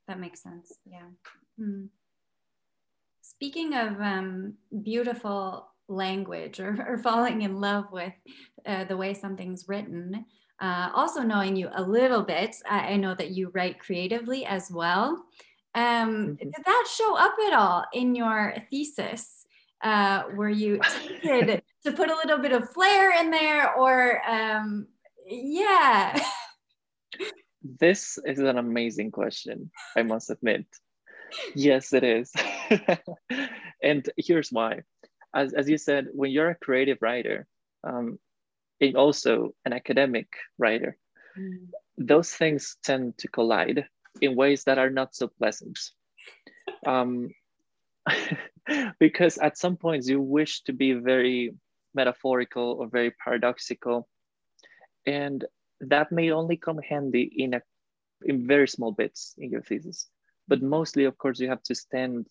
[0.07, 0.71] That makes sense.
[0.85, 1.09] Yeah.
[1.59, 1.89] Mm.
[3.21, 8.13] Speaking of um, beautiful language or, or, falling in love with
[8.65, 10.25] uh, the way something's written,
[10.61, 14.71] uh, also knowing you a little bit, I, I, know that you write creatively as
[14.71, 15.25] well.
[15.75, 16.35] Um, mm-hmm.
[16.35, 19.45] Did that show up at all in your thesis?
[19.83, 20.79] Uh, were you
[21.23, 24.87] tempted to put a little bit of flair in there, or um,
[25.27, 26.17] yeah?
[27.61, 30.65] This is an amazing question, I must admit.
[31.55, 32.31] yes, it is.
[33.83, 34.81] and here's why.
[35.33, 37.47] As, as you said, when you're a creative writer,
[37.83, 38.19] um,
[38.79, 40.97] and also an academic writer,
[41.37, 41.67] mm.
[41.97, 43.87] those things tend to collide
[44.21, 45.79] in ways that are not so pleasant.
[46.85, 47.29] Um,
[48.99, 51.55] because at some points you wish to be very
[51.93, 54.07] metaphorical or very paradoxical.
[55.05, 55.45] And
[55.81, 57.61] that may only come handy in a
[58.23, 60.07] in very small bits in your thesis.
[60.47, 62.27] But mostly of course you have to stand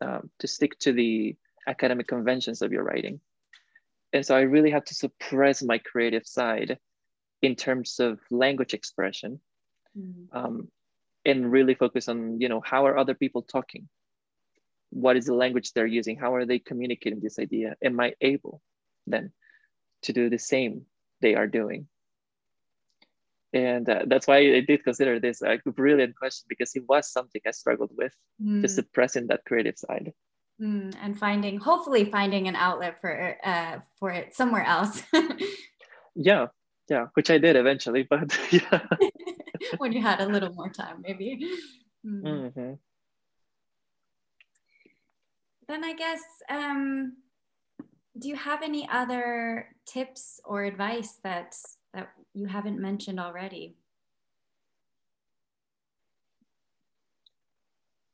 [0.00, 3.20] um, to stick to the academic conventions of your writing.
[4.12, 6.78] And so i really had to suppress my creative side
[7.40, 9.40] in terms of language expression
[9.98, 10.26] mm.
[10.32, 10.68] um,
[11.24, 13.88] and really focus on you know how are other people talking?
[14.90, 16.18] What is the language they're using?
[16.18, 17.76] How are they communicating this idea?
[17.82, 18.60] Am i able
[19.06, 19.32] then
[20.02, 20.86] to do the same
[21.20, 21.86] they are doing
[23.52, 27.40] and uh, that's why I did consider this a brilliant question because it was something
[27.46, 28.62] I struggled with, mm.
[28.62, 30.12] just suppressing that creative side.
[30.60, 35.02] Mm, and finding, hopefully, finding an outlet for uh, for it somewhere else.
[36.14, 36.46] yeah,
[36.88, 38.86] yeah, which I did eventually, but yeah.
[39.78, 41.48] when you had a little more time, maybe.
[42.06, 42.22] Mm.
[42.22, 42.72] Mm-hmm.
[45.68, 47.16] Then I guess, um,
[48.18, 51.56] do you have any other tips or advice that that
[52.34, 53.76] you haven't mentioned already?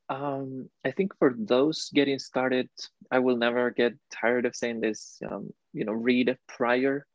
[0.09, 2.69] Um, I think for those getting started,
[3.11, 5.21] I will never get tired of saying this.
[5.31, 7.07] Um, you know, read prior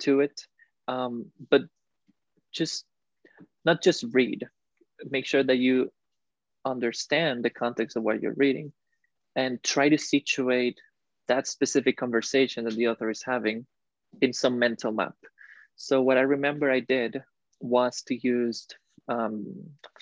[0.00, 0.42] to it,
[0.86, 1.62] um, but
[2.52, 2.84] just
[3.64, 4.46] not just read.
[5.10, 5.90] Make sure that you
[6.64, 8.72] understand the context of what you're reading,
[9.34, 10.78] and try to situate
[11.28, 13.66] that specific conversation that the author is having
[14.20, 15.14] in some mental map.
[15.78, 17.22] So what I remember I did
[17.60, 18.66] was to use
[19.08, 19.46] um,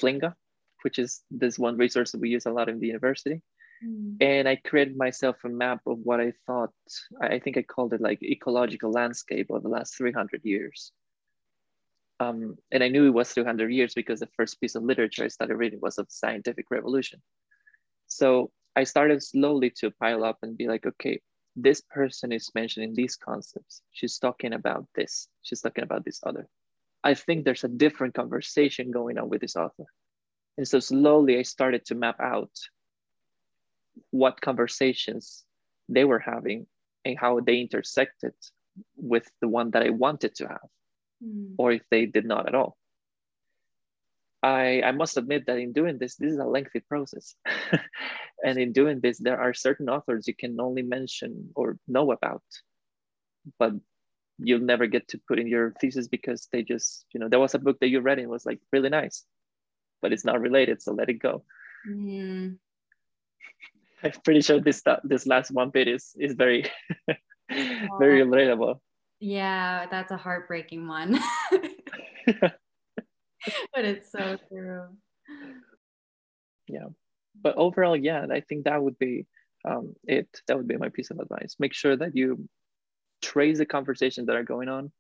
[0.01, 0.35] Flinga,
[0.83, 3.43] which is this one resource that we use a lot in the university.
[3.85, 4.17] Mm.
[4.23, 6.73] And I created myself a map of what I thought,
[7.21, 10.93] I think I called it like ecological landscape of the last 300 years.
[12.21, 15.29] Um, and I knew it was 300 years because the first piece of literature I
[15.29, 17.21] started reading was of scientific revolution.
[18.07, 21.21] So I started slowly to pile up and be like, okay,
[21.57, 23.83] this person is mentioning these concepts.
[23.91, 25.29] She's talking about this.
[25.43, 26.47] She's talking about this other.
[27.03, 29.87] I think there's a different conversation going on with this author.
[30.59, 32.51] And so slowly I started to map out
[34.11, 35.45] what conversations
[35.89, 36.67] they were having
[37.05, 38.35] and how they intersected
[38.97, 40.69] with the one that I wanted to have,
[41.25, 41.55] mm.
[41.57, 42.77] or if they did not at all.
[44.47, 47.35] I, I must admit that in doing this, this is a lengthy process.
[48.45, 52.45] and in doing this, there are certain authors you can only mention or know about,
[53.59, 53.73] but
[54.39, 57.55] you'll never get to put in your thesis because they just, you know, there was
[57.55, 59.25] a book that you read and it was like really nice,
[60.01, 61.43] but it's not related, so let it go.
[61.91, 62.59] Mm.
[64.05, 66.71] I'm pretty sure this this last one bit is is very
[67.99, 68.79] very relatable.
[69.19, 71.19] Yeah, that's a heartbreaking one.
[73.75, 74.87] but it's so true.
[76.69, 76.89] Yeah.
[77.41, 79.27] But overall, yeah, I think that would be
[79.65, 80.29] um, it.
[80.47, 81.57] That would be my piece of advice.
[81.59, 82.49] Make sure that you
[83.23, 84.93] trace the conversations that are going on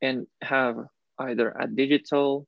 [0.00, 0.76] and have
[1.18, 2.46] either a digital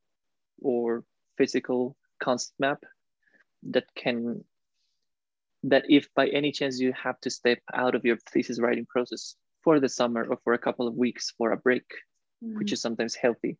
[0.60, 1.04] or
[1.36, 2.84] physical concept map
[3.70, 4.44] that can
[5.64, 9.34] that if by any chance you have to step out of your thesis writing process
[9.62, 11.84] for the summer or for a couple of weeks for a break,
[12.44, 12.56] mm.
[12.58, 13.56] which is sometimes healthy,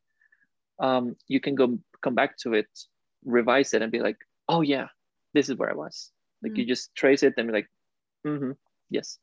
[0.78, 2.66] um, you can go come back to it,
[3.24, 4.86] revise it, and be like, oh yeah,
[5.32, 6.10] this is where I was.
[6.42, 6.58] Like mm.
[6.58, 7.68] you just trace it and be like,
[8.26, 8.52] mm-hmm,
[8.90, 9.18] yes,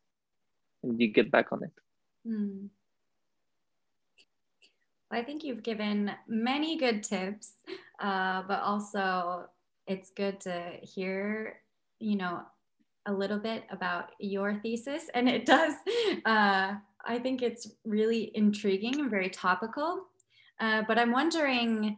[0.83, 1.71] and you get back on it.
[2.27, 2.69] Mm.
[5.11, 7.53] I think you've given many good tips,
[7.99, 9.45] uh, but also
[9.85, 11.57] it's good to hear,
[11.99, 12.41] you know,
[13.07, 15.73] a little bit about your thesis, and it does.
[16.25, 20.05] Uh, I think it's really intriguing and very topical.
[20.61, 21.97] Uh, but I'm wondering,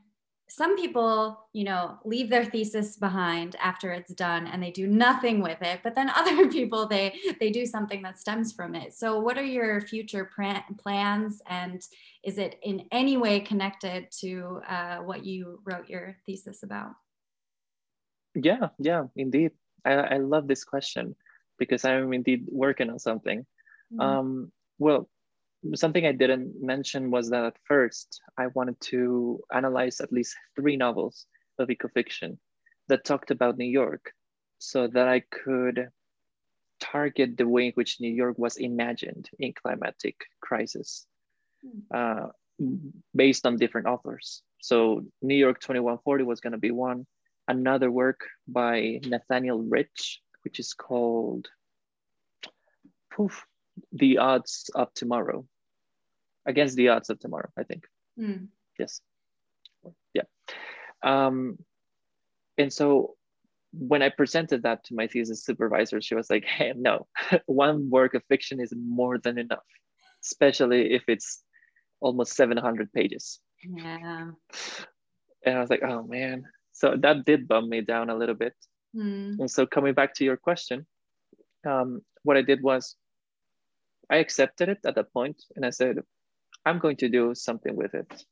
[0.50, 5.42] some people, you know, leave their thesis behind after it's done and they do nothing
[5.42, 5.82] with it.
[5.84, 8.94] But then other people, they they do something that stems from it.
[8.94, 10.30] So, what are your future
[10.80, 11.82] plans, and
[12.24, 16.92] is it in any way connected to uh, what you wrote your thesis about?
[18.36, 19.52] Yeah, yeah, indeed.
[19.86, 21.16] I, I love this question
[21.60, 23.46] because I'm indeed working on something.
[23.94, 24.02] Mm.
[24.02, 25.10] Um, well,
[25.76, 30.78] something I didn't mention was that at first I wanted to analyze at least three
[30.78, 31.26] novels
[31.60, 32.38] of ecofiction
[32.88, 34.12] that talked about New York
[34.60, 35.90] so that I could
[36.80, 41.06] target the way in which New York was imagined in climatic crisis
[41.66, 41.82] mm.
[41.94, 42.28] uh,
[43.16, 44.42] based on different authors.
[44.62, 47.06] So New York 2140 was going to be one
[47.48, 51.48] another work by Nathaniel Rich, which is called
[53.12, 53.46] poof,
[53.92, 55.46] The Odds of Tomorrow.
[56.46, 57.86] Against the Odds of Tomorrow, I think.
[58.20, 58.48] Mm.
[58.78, 59.02] Yes.
[60.14, 60.24] Yeah.
[61.02, 61.58] Um,
[62.58, 63.16] and so
[63.72, 67.08] when I presented that to my thesis supervisor, she was like, hey, no,
[67.46, 69.66] one work of fiction is more than enough,
[70.24, 71.44] especially if it's
[72.00, 73.40] almost 700 pages.
[73.64, 74.32] Yeah.
[75.46, 78.54] And I was like, oh man, so that did bum me down a little bit.
[78.96, 79.40] Mm.
[79.40, 80.86] And so coming back to your question,
[81.66, 82.96] um, what I did was
[84.10, 85.98] I accepted it at that point and I said,
[86.66, 88.26] I'm going to do something with it.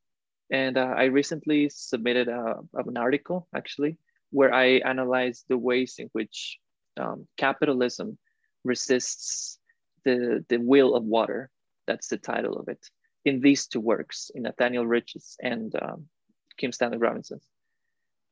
[0.52, 3.98] And uh, I recently submitted a, an article actually
[4.32, 6.58] where I analyzed the ways in which
[7.00, 8.18] um, capitalism
[8.64, 9.60] resists
[10.06, 11.50] the, the will of water.
[11.88, 12.86] That's the title of it
[13.26, 16.06] in these two works, in Nathaniel Rich's and um,
[16.58, 17.46] Kim Stanley Robinson's.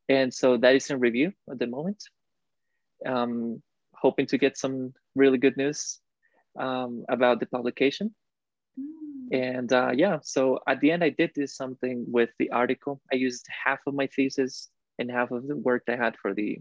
[0.08, 2.04] And so that is in review at the moment.
[3.06, 3.62] Um,
[3.94, 6.00] hoping to get some really good news
[6.58, 8.16] um, about the publication.
[8.80, 9.58] Mm.
[9.58, 13.02] And uh, yeah, so at the end, I did this something with the article.
[13.12, 16.60] I used half of my thesis and half of the work I had for the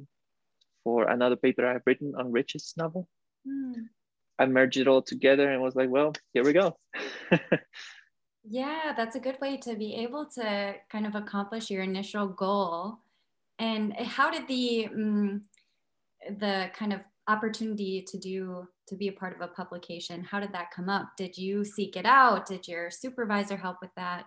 [0.85, 3.09] for another paper I've written on Rich's novel.
[3.47, 3.89] Mm.
[4.39, 6.77] I merged it all together and was like, well, here we go.
[8.45, 13.01] yeah, that's a good way to be able to kind of accomplish your initial goal
[13.59, 15.43] and how did the um,
[16.39, 20.53] the kind of opportunity to do to be a part of a publication how did
[20.53, 21.11] that come up?
[21.17, 22.47] Did you seek it out?
[22.47, 24.25] Did your supervisor help with that?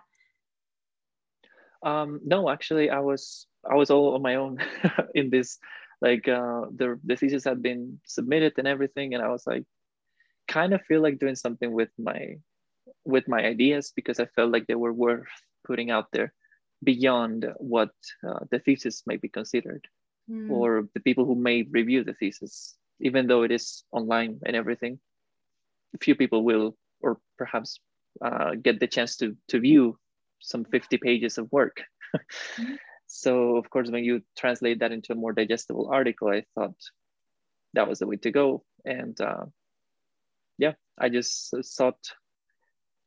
[1.84, 4.58] Um, no actually i was i was all on my own
[5.16, 5.58] in this
[6.02, 9.64] like uh, the the thesis had been submitted and everything, and I was like,
[10.48, 12.42] kind of feel like doing something with my
[13.04, 15.30] with my ideas because I felt like they were worth
[15.64, 16.34] putting out there
[16.82, 17.94] beyond what
[18.26, 19.86] uh, the thesis may be considered
[20.28, 20.50] mm.
[20.50, 24.98] or the people who may review the thesis even though it is online and everything
[26.00, 27.78] few people will or perhaps
[28.24, 29.98] uh, get the chance to to view
[30.40, 31.82] some 50 pages of work
[32.58, 32.76] mm.
[33.06, 36.74] so of course when you translate that into a more digestible article i thought
[37.74, 39.44] that was the way to go and uh,
[40.58, 42.02] yeah i just sought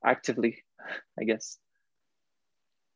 [0.05, 0.63] actively
[1.19, 1.57] i guess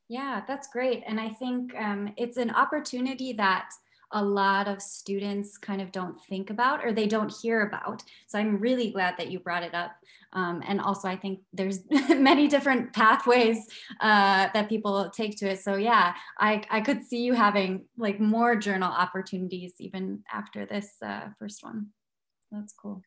[0.09, 1.03] yeah, that's great.
[1.05, 3.69] And I think um, it's an opportunity that
[4.11, 8.03] a lot of students kind of don't think about or they don't hear about.
[8.27, 9.91] So I'm really glad that you brought it up.
[10.33, 11.79] Um, and also, I think there's
[12.09, 13.67] many different pathways
[13.99, 15.59] uh, that people take to it.
[15.59, 20.93] So yeah, I, I could see you having like more journal opportunities even after this
[21.03, 21.87] uh, first one.
[22.51, 23.01] That's cool.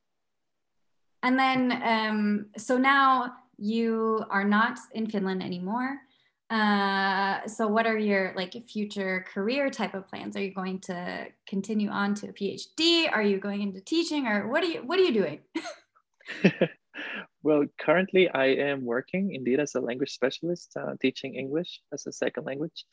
[1.23, 5.99] And then, um, so now you are not in Finland anymore.
[6.53, 10.37] Uh, so what are your like future career type of plans?
[10.37, 13.11] Are you going to continue on to a PhD?
[13.11, 15.41] Are you going into teaching or what are you what are you doing?
[17.43, 22.13] well, currently I am working indeed as a language specialist, uh, teaching English as a
[22.13, 22.85] second language.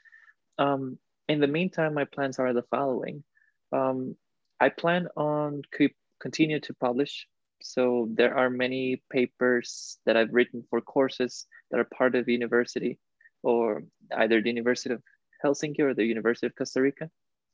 [0.58, 0.98] Um,
[1.28, 3.26] in the meantime, my plans are the following.
[3.74, 4.16] Um,
[4.62, 5.64] I plan on
[6.22, 7.28] continue to publish.
[7.62, 12.98] So there are many papers that I've written for courses that are part of university
[13.44, 13.84] or
[14.18, 15.02] either the University of
[15.44, 17.10] Helsinki or the University of Costa Rica.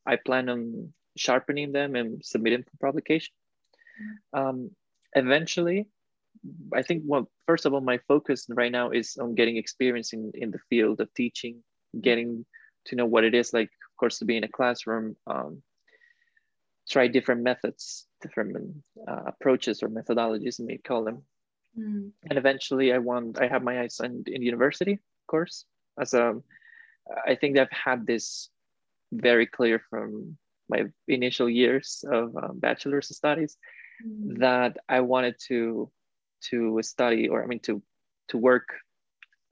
[0.05, 3.33] I plan on sharpening them and submitting for publication.
[4.33, 4.71] Um,
[5.13, 5.87] eventually,
[6.73, 10.31] I think, well, first of all, my focus right now is on getting experience in,
[10.35, 11.63] in the field of teaching,
[11.99, 12.45] getting
[12.85, 15.63] to know what it is like, of course, to be in a classroom, um,
[16.89, 18.55] try different methods, different
[19.07, 21.23] uh, approaches or methodologies, you may call them.
[21.79, 22.11] Mm.
[22.29, 25.65] And eventually, I want, I have my eyes on in university, of course
[25.99, 26.33] as a
[27.25, 28.49] i think i've had this
[29.11, 30.37] very clear from
[30.69, 33.57] my initial years of um, bachelor's studies
[34.05, 34.39] mm.
[34.39, 35.89] that i wanted to
[36.41, 37.81] to study or i mean to
[38.27, 38.69] to work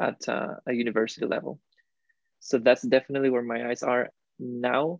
[0.01, 1.59] at uh, a university level
[2.39, 4.99] so that's definitely where my eyes are now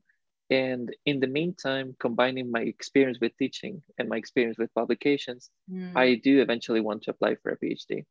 [0.49, 5.91] and in the meantime combining my experience with teaching and my experience with publications mm.
[5.95, 8.05] i do eventually want to apply for a phd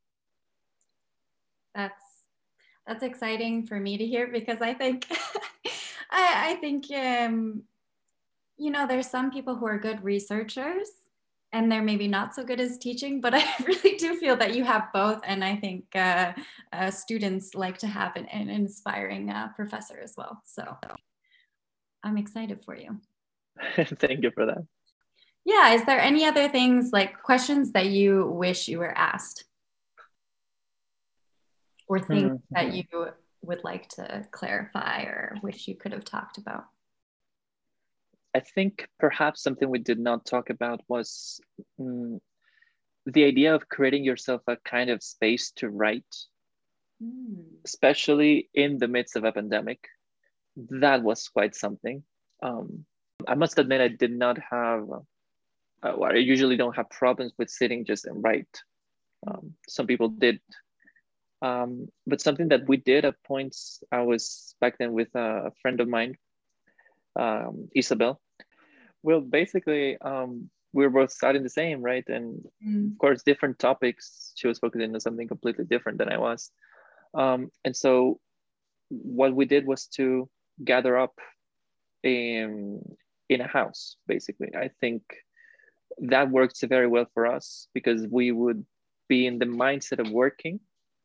[1.73, 2.12] that's
[2.87, 5.07] that's exciting for me to hear because I think
[6.11, 7.63] I, I, think um,
[8.57, 10.89] you know there's some people who are good researchers
[11.53, 14.63] and they're maybe not so good as teaching, but I really do feel that you
[14.63, 16.33] have both, and I think uh,
[16.73, 20.41] uh, students like to have an, an inspiring uh, professor as well.
[20.43, 20.75] So
[22.03, 22.99] I'm excited for you.
[23.75, 24.65] Thank you for that.
[25.45, 29.45] Yeah, is there any other things like questions that you wish you were asked?
[31.93, 32.55] Or things mm-hmm.
[32.55, 32.83] that you
[33.43, 36.65] would like to clarify or wish you could have talked about?
[38.35, 41.39] I think perhaps something we did not talk about was
[41.79, 42.19] mm,
[43.05, 46.15] the idea of creating yourself a kind of space to write,
[47.01, 47.43] mm.
[47.63, 49.85] especially in the midst of a pandemic.
[50.81, 52.03] That was quite something.
[52.41, 52.85] Um,
[53.27, 54.87] I must admit, I did not have,
[55.83, 58.61] uh, I usually don't have problems with sitting just and write.
[59.27, 60.39] Um, some people did
[61.43, 65.81] um, but something that we did at points, I was back then with a friend
[65.81, 66.15] of mine,
[67.19, 68.21] um, Isabel.
[69.03, 72.05] Well, basically, um, we were both studying the same, right?
[72.07, 72.93] And mm.
[72.93, 74.31] of course, different topics.
[74.35, 76.49] She was focusing on something completely different than I was.
[77.13, 78.21] Um, and so,
[78.87, 80.29] what we did was to
[80.63, 81.19] gather up
[82.03, 82.81] in
[83.27, 83.97] in a house.
[84.07, 85.03] Basically, I think
[85.99, 88.65] that worked very well for us because we would
[89.09, 90.61] be in the mindset of working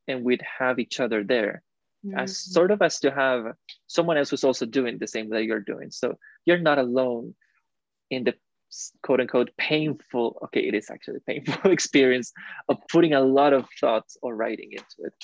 [0.08, 1.62] and we'd have each other there
[2.04, 2.18] mm-hmm.
[2.18, 3.52] as sort of as to have
[3.86, 7.34] someone else who's also doing the same that you're doing so you're not alone
[8.10, 8.34] in the
[9.02, 12.32] quote unquote painful okay it is actually painful experience
[12.68, 15.14] of putting a lot of thoughts or writing into it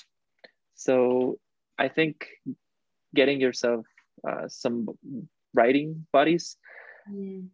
[0.74, 1.38] so
[1.78, 2.26] i think
[3.14, 3.86] getting yourself
[4.28, 4.88] uh, some
[5.54, 6.56] writing buddies
[7.10, 7.46] mm.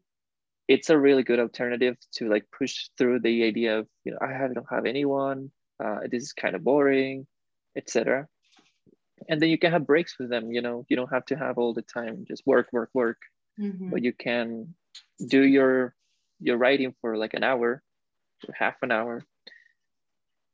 [0.68, 4.48] it's a really good alternative to like push through the idea of you know i
[4.54, 5.50] don't have anyone
[5.82, 7.26] uh, this is kind of boring,
[7.76, 8.26] etc.
[9.28, 10.52] And then you can have breaks with them.
[10.52, 13.18] You know, you don't have to have all the time just work, work, work,
[13.60, 13.90] mm-hmm.
[13.90, 14.74] but you can
[15.26, 15.94] do your
[16.40, 17.82] your writing for like an hour,
[18.48, 19.22] or half an hour.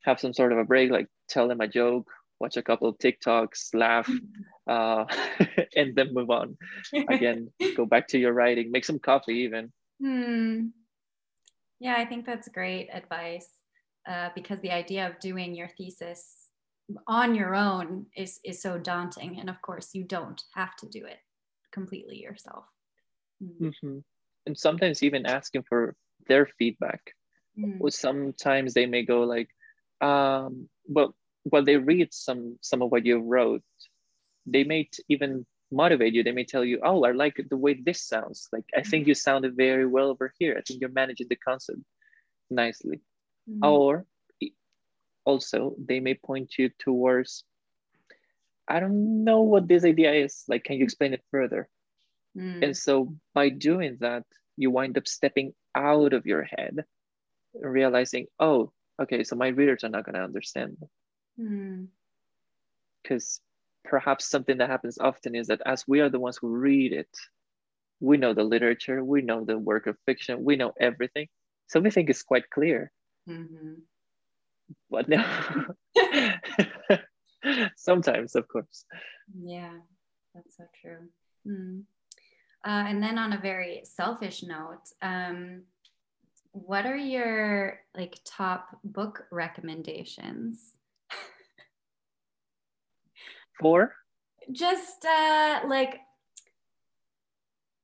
[0.04, 2.08] Have some sort of a break, like tell them a joke,
[2.38, 4.08] watch a couple of TikToks, laugh,
[4.68, 5.04] uh,
[5.76, 6.56] and then move on
[7.08, 10.66] again go back to your writing make some coffee even hmm.
[11.78, 13.48] yeah i think that's great advice
[14.06, 16.50] uh, because the idea of doing your thesis
[17.06, 19.40] on your own is is so daunting.
[19.40, 21.18] And of course you don't have to do it
[21.72, 22.64] completely yourself.
[23.42, 23.66] Mm-hmm.
[23.66, 23.98] mm-hmm.
[24.46, 25.94] and sometimes even asking for
[26.28, 27.00] their feedback.
[27.58, 27.90] Mm.
[27.90, 29.48] sometimes they may go like
[30.02, 33.62] um well while they read some some of what you wrote
[34.44, 36.22] they may even motivate you.
[36.22, 38.48] They may tell you oh i like the way this sounds.
[38.52, 40.54] Like i think you sounded very well over here.
[40.56, 41.80] I think you're managing the concept
[42.50, 43.00] nicely
[43.48, 43.64] mm-hmm.
[43.64, 44.04] or
[45.24, 47.44] also they may point you towards
[48.68, 51.68] i don't know what this idea is like can you explain it further
[52.36, 52.62] mm.
[52.62, 54.24] and so by doing that
[54.56, 56.84] you wind up stepping out of your head
[57.54, 60.76] realizing oh okay so my readers are not going to understand
[63.02, 63.46] because mm
[63.86, 67.08] perhaps something that happens often is that as we are the ones who read it,
[68.00, 71.28] we know the literature, we know the work of fiction, we know everything.
[71.68, 72.92] So we think it's quite clear.
[73.28, 73.74] Mm-hmm.
[74.90, 75.24] But no,
[77.76, 78.84] sometimes, of course.
[79.44, 79.78] Yeah,
[80.34, 81.08] that's so true.
[81.46, 81.82] Mm.
[82.64, 85.62] Uh, and then on a very selfish note, um,
[86.52, 90.74] what are your like top book recommendations?
[93.60, 93.92] for?
[94.50, 96.00] Just uh, like,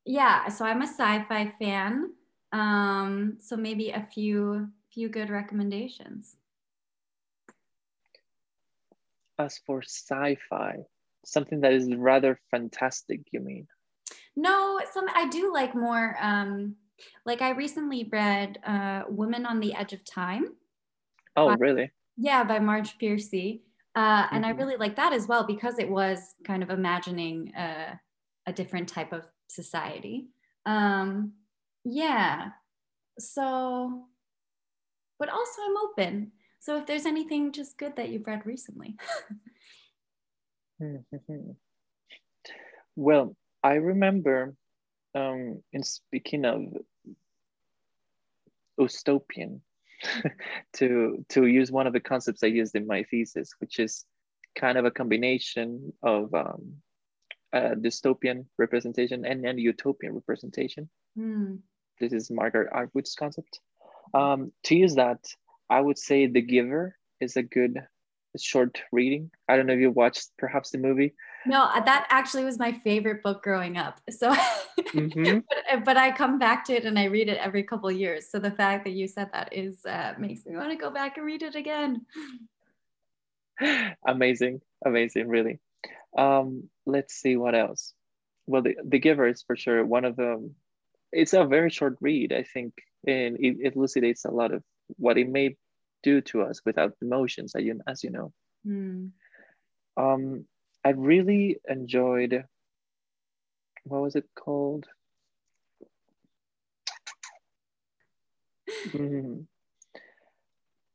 [0.04, 0.48] yeah.
[0.48, 2.12] So I'm a sci-fi fan.
[2.52, 6.36] Um, so maybe a few few good recommendations.
[9.38, 10.78] As for sci-fi,
[11.24, 13.66] something that is rather fantastic, you mean?
[14.36, 16.16] No, some I do like more.
[16.20, 16.76] Um,
[17.26, 20.44] like I recently read uh, "Woman on the Edge of Time."
[21.36, 21.90] Oh, by, really?
[22.16, 23.62] Yeah, by Marge Piercy.
[23.94, 24.56] Uh, and mm-hmm.
[24.56, 28.00] I really like that as well because it was kind of imagining a,
[28.46, 30.28] a different type of society.
[30.64, 31.32] Um,
[31.84, 32.48] yeah.
[33.18, 34.06] So,
[35.22, 36.32] but also I'm open.
[36.58, 38.96] So if there's anything just good that you've read recently.
[42.96, 44.56] well, I remember
[45.14, 46.62] um, in speaking of
[48.80, 49.60] ustopian,
[50.72, 54.04] to to use one of the concepts I used in my thesis, which is
[54.56, 56.78] kind of a combination of um,
[57.52, 60.90] a dystopian representation and a utopian representation.
[61.16, 61.60] Mm.
[62.00, 63.60] This is Margaret Atwood's concept.
[64.14, 65.24] Um, to use that,
[65.70, 67.78] I would say The Giver is a good
[68.38, 69.30] short reading.
[69.48, 71.14] I don't know if you watched perhaps the movie.
[71.44, 74.00] No, that actually was my favorite book growing up.
[74.10, 74.34] So,
[74.78, 75.38] mm-hmm.
[75.48, 78.30] but, uh, but, I come back to it and I read it every couple years.
[78.30, 81.16] So the fact that you said that is uh, makes me want to go back
[81.16, 82.06] and read it again.
[84.06, 85.58] amazing, amazing, really.
[86.16, 87.94] Um, let's see what else.
[88.46, 90.54] Well, the, the Giver is for sure one of them.
[91.12, 92.74] It's a very short read, I think,
[93.06, 94.62] and it, elucidates a lot of
[94.96, 95.56] what it may
[96.02, 98.32] do to us without emotions, as you, as you know.
[98.66, 99.10] Mm.
[99.96, 100.46] Um,
[100.84, 102.44] I really enjoyed,
[103.84, 104.86] what was it called?
[108.88, 109.46] mm.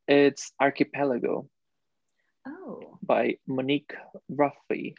[0.08, 1.50] It's Archipelago.
[2.46, 2.98] Oh.
[3.02, 3.94] By Monique
[4.32, 4.96] Roffey.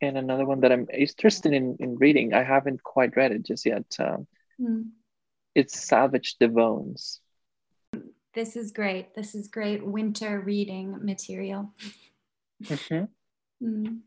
[0.00, 3.66] And another one that I'm interested in, in reading, I haven't quite read it just
[3.66, 3.84] yet.
[3.98, 4.26] Um,
[4.60, 4.84] mm.
[5.54, 7.20] It's Salvage the Bones.
[8.34, 9.14] This is great.
[9.14, 11.72] This is great winter reading material.
[12.64, 13.04] Mm-hmm.
[13.62, 13.98] Mm.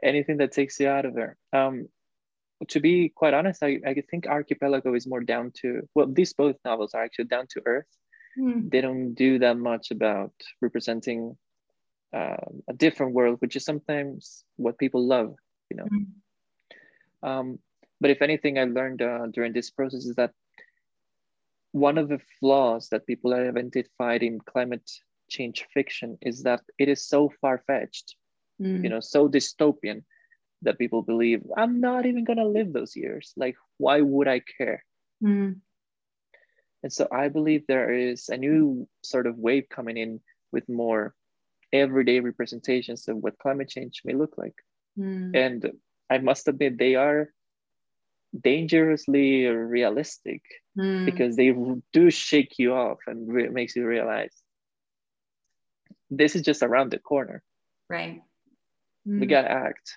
[0.00, 1.36] Anything that takes you out of there.
[1.52, 1.88] Um,
[2.68, 6.54] to be quite honest, I, I think Archipelago is more down to, well, these both
[6.64, 7.88] novels are actually down to earth.
[8.38, 8.70] Mm.
[8.70, 11.36] They don't do that much about representing
[12.12, 12.36] uh,
[12.68, 15.34] a different world, which is sometimes what people love,
[15.68, 15.88] you know.
[15.92, 17.28] Mm.
[17.28, 17.58] Um,
[18.00, 20.32] but if anything, I learned uh, during this process is that
[21.72, 24.90] one of the flaws that people have identified in climate
[25.28, 28.16] change fiction is that it is so far-fetched
[28.60, 28.82] mm.
[28.82, 30.02] you know so dystopian
[30.62, 34.40] that people believe i'm not even going to live those years like why would i
[34.58, 34.84] care
[35.22, 35.54] mm.
[36.82, 41.14] and so i believe there is a new sort of wave coming in with more
[41.72, 44.56] everyday representations of what climate change may look like
[44.98, 45.30] mm.
[45.34, 45.70] and
[46.10, 47.32] i must admit they are
[48.38, 50.42] dangerously realistic
[50.78, 51.04] mm.
[51.04, 51.54] because they
[51.92, 54.34] do shake you off and re- makes you realize
[56.10, 57.42] this is just around the corner.
[57.88, 58.22] Right.
[59.08, 59.20] Mm.
[59.20, 59.96] we gotta act.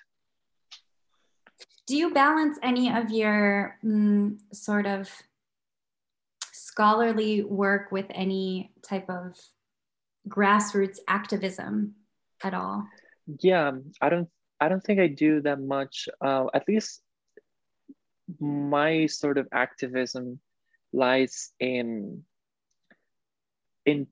[1.86, 5.10] Do you balance any of your mm, sort of
[6.52, 9.38] scholarly work with any type of
[10.28, 11.94] grassroots activism
[12.42, 12.86] at all?
[13.40, 14.28] Yeah i don't
[14.60, 16.08] i don't think i do that much.
[16.20, 17.03] Uh, at least
[18.40, 20.40] my sort of activism
[20.92, 22.24] lies in
[23.84, 24.06] in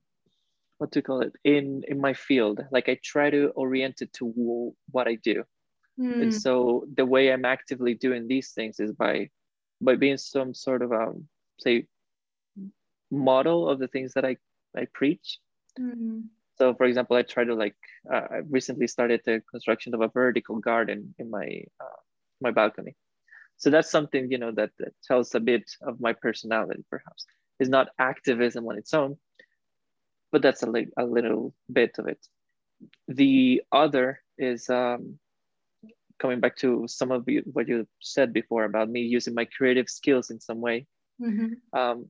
[0.79, 1.33] what to call it?
[1.45, 2.61] In in my field.
[2.71, 5.45] Like i try to orient it to what i do.
[6.01, 6.23] Mm.
[6.23, 9.29] and so the way i'm actively doing these things is by
[9.83, 11.29] by being some sort of um
[11.61, 11.87] say
[13.11, 14.37] model of the things that i
[14.75, 15.39] i preach.
[15.79, 16.25] Mm.
[16.59, 17.77] so for example i try to like
[18.13, 21.47] uh, i recently started the construction of a vertical garden in my
[21.81, 22.01] uh,
[22.41, 22.97] my balcony
[23.57, 27.27] so that's something you know that, that tells a bit of my personality perhaps.
[27.61, 29.17] Is not activism on its own
[30.33, 32.27] but that's a, li- a little bit of it.
[33.07, 35.19] The other is um,
[36.19, 39.89] coming back to some of you, what you said before about me using my creative
[39.89, 40.87] skills in some way.
[41.21, 41.79] Mm-hmm.
[41.79, 42.07] um,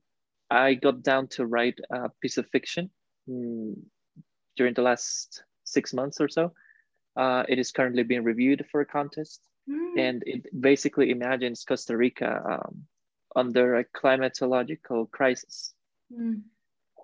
[0.48, 2.88] i got down to write a piece of fiction
[3.28, 3.74] mm,
[4.56, 6.52] during the last six months or so.
[7.16, 9.98] Uh, it is currently being reviewed for a contest Mm.
[9.98, 12.84] And it basically imagines Costa Rica um,
[13.36, 15.74] under a climatological crisis,
[16.12, 16.42] mm.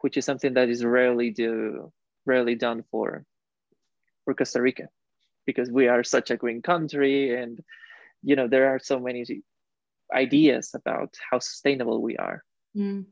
[0.02, 1.92] which is something that is rarely do
[2.26, 3.24] rarely done for
[4.24, 4.88] for Costa Rica,
[5.46, 7.60] because we are such a green country, and
[8.22, 9.24] you know there are so many
[10.12, 12.42] ideas about how sustainable we are.
[12.76, 13.06] Mm.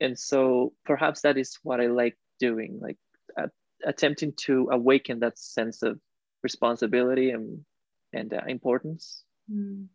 [0.00, 2.98] And so perhaps that is what I like doing, like
[3.36, 3.48] uh,
[3.84, 5.98] attempting to awaken that sense of
[6.42, 7.64] responsibility and
[8.12, 9.24] and uh, importance.
[9.50, 9.86] Mm.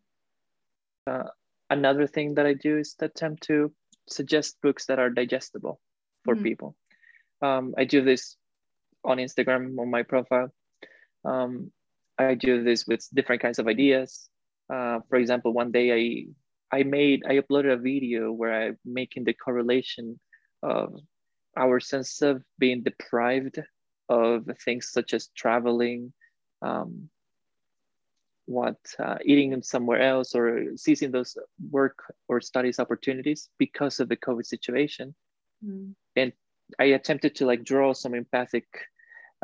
[1.07, 1.30] Uh,
[1.70, 3.74] another thing that I do is to attempt to
[4.07, 5.80] suggest books that are digestible
[6.24, 6.43] for mm.
[6.43, 6.76] people.
[7.41, 8.38] Um, I do this
[9.03, 10.53] on Instagram on my profile.
[11.26, 11.72] Um,
[12.18, 14.30] I do this with different kinds of ideas.
[14.72, 19.26] Uh, for example, one day I I made I uploaded a video where I'm making
[19.26, 20.20] the correlation
[20.64, 20.93] of
[21.57, 23.59] our sense of being deprived
[24.07, 26.14] of things such as traveling,
[26.62, 27.09] um,
[28.46, 31.38] what uh, eating somewhere else or seizing those
[31.70, 35.16] work or studies opportunities because of the COVID situation.
[35.66, 35.94] Mm.
[36.16, 36.34] And
[36.80, 38.66] I attempted to like draw some empathic,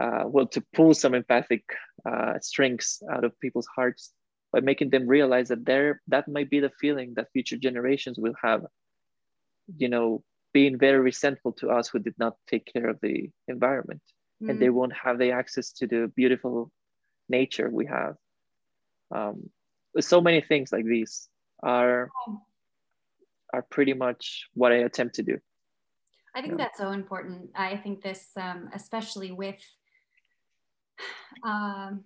[0.01, 1.63] uh, well, to pull some empathic
[2.05, 4.13] uh, strings out of people's hearts
[4.51, 8.35] by making them realize that there that might be the feeling that future generations will
[8.41, 8.65] have.
[9.77, 10.23] You know,
[10.53, 14.01] being very resentful to us who did not take care of the environment,
[14.41, 14.49] mm.
[14.49, 16.71] and they won't have the access to the beautiful
[17.29, 18.15] nature we have
[19.13, 19.49] um,
[19.99, 21.27] so many things like these
[21.63, 22.09] are
[23.53, 25.39] are pretty much what I attempt to do.
[26.35, 26.65] I think yeah.
[26.65, 27.49] that's so important.
[27.55, 29.55] I think this, um, especially with,
[31.43, 32.03] um,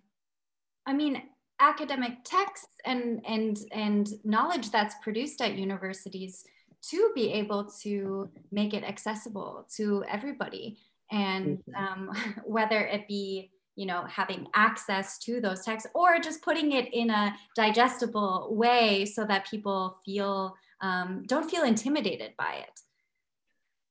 [0.86, 1.22] I mean,
[1.60, 6.44] academic texts and and and knowledge that's produced at universities
[6.90, 10.78] to be able to make it accessible to everybody,
[11.12, 11.76] and mm-hmm.
[11.76, 16.94] um, whether it be you know having access to those texts or just putting it
[16.94, 22.80] in a digestible way so that people feel um, don't feel intimidated by it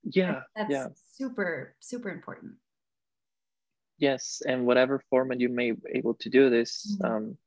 [0.05, 0.87] yeah that's yeah.
[1.15, 2.53] super super important
[3.99, 7.17] yes and whatever format you may be able to do this mm-hmm.
[7.17, 7.39] um,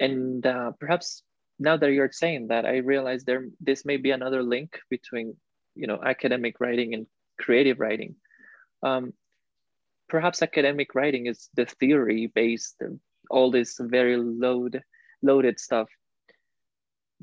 [0.00, 1.22] and uh, perhaps
[1.58, 5.36] now that you're saying that i realize there this may be another link between
[5.74, 7.06] you know academic writing and
[7.38, 8.14] creative writing
[8.82, 9.12] um,
[10.08, 12.82] perhaps academic writing is the theory based
[13.30, 14.82] all this very load
[15.22, 15.88] loaded stuff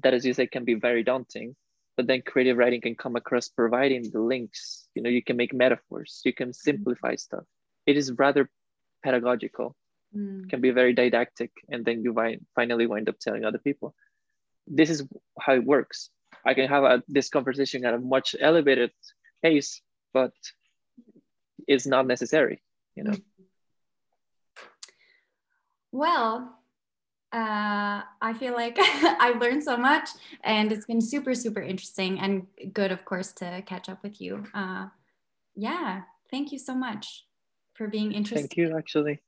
[0.04, 1.56] that as you say can be very daunting
[1.98, 4.88] but then creative writing can come across providing the links.
[4.96, 7.46] You know you can make metaphors you can simplify stuff.
[7.86, 8.50] It is rather
[9.04, 9.76] pedagogical.
[10.16, 10.50] Mm.
[10.50, 12.16] can be very didactic and then you
[12.56, 13.94] finally wind up telling other people.
[14.66, 15.04] This is
[15.40, 16.10] how it works.
[16.46, 18.92] I can have a, this conversation at a much elevated
[19.42, 19.82] pace
[20.14, 20.32] but
[21.68, 22.62] it's not necessary
[22.96, 23.16] you know
[25.92, 26.60] well
[27.36, 30.10] uh, I feel like I've learned so much
[30.42, 34.46] and it's been super, super interesting and good, of course, to catch up with you.
[34.54, 34.88] Uh,
[35.54, 37.26] yeah, thank you so much
[37.74, 38.50] for being interested.
[38.50, 39.22] Thank you, actually.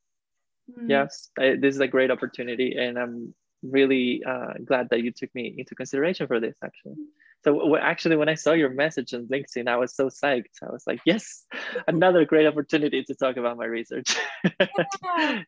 [0.71, 0.89] Mm.
[0.89, 5.33] Yes, I, this is a great opportunity and I'm really uh, glad that you took
[5.35, 6.95] me into consideration for this, actually.
[7.43, 10.57] So actually, when I saw your message on LinkedIn, I was so psyched.
[10.61, 11.45] I was like, yes,
[11.87, 14.15] another great opportunity to talk about my research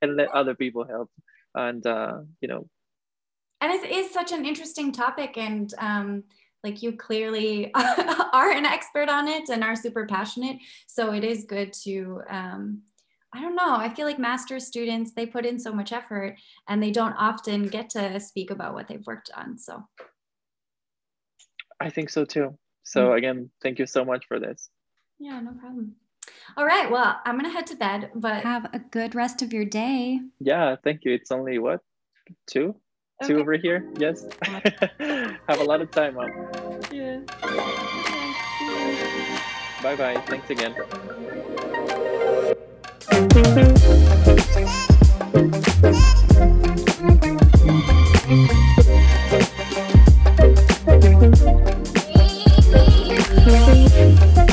[0.01, 1.09] and let other people help.
[1.55, 2.67] And, uh, you know.
[3.61, 5.37] And it is such an interesting topic.
[5.37, 6.23] And um,
[6.63, 10.57] like you clearly are an expert on it and are super passionate.
[10.87, 12.83] So it is good to, um,
[13.33, 13.75] I don't know.
[13.75, 16.37] I feel like master's students, they put in so much effort
[16.67, 19.57] and they don't often get to speak about what they've worked on.
[19.57, 19.83] So
[21.79, 22.57] I think so too.
[22.83, 23.17] So mm-hmm.
[23.17, 24.69] again, thank you so much for this.
[25.19, 25.95] Yeah, no problem.
[26.57, 26.89] All right.
[26.89, 30.19] Well, I'm gonna head to bed, but have a good rest of your day.
[30.39, 31.13] Yeah, thank you.
[31.13, 31.81] It's only what
[32.47, 32.75] two,
[33.21, 33.33] okay.
[33.33, 33.85] two over here.
[33.97, 34.25] Yes.
[34.43, 36.17] have a lot of time.
[36.91, 37.19] Yeah.
[39.81, 40.21] Bye bye.
[40.27, 40.75] Thanks again.
[51.01, 51.65] Thank you.
[53.49, 54.48] Thank you.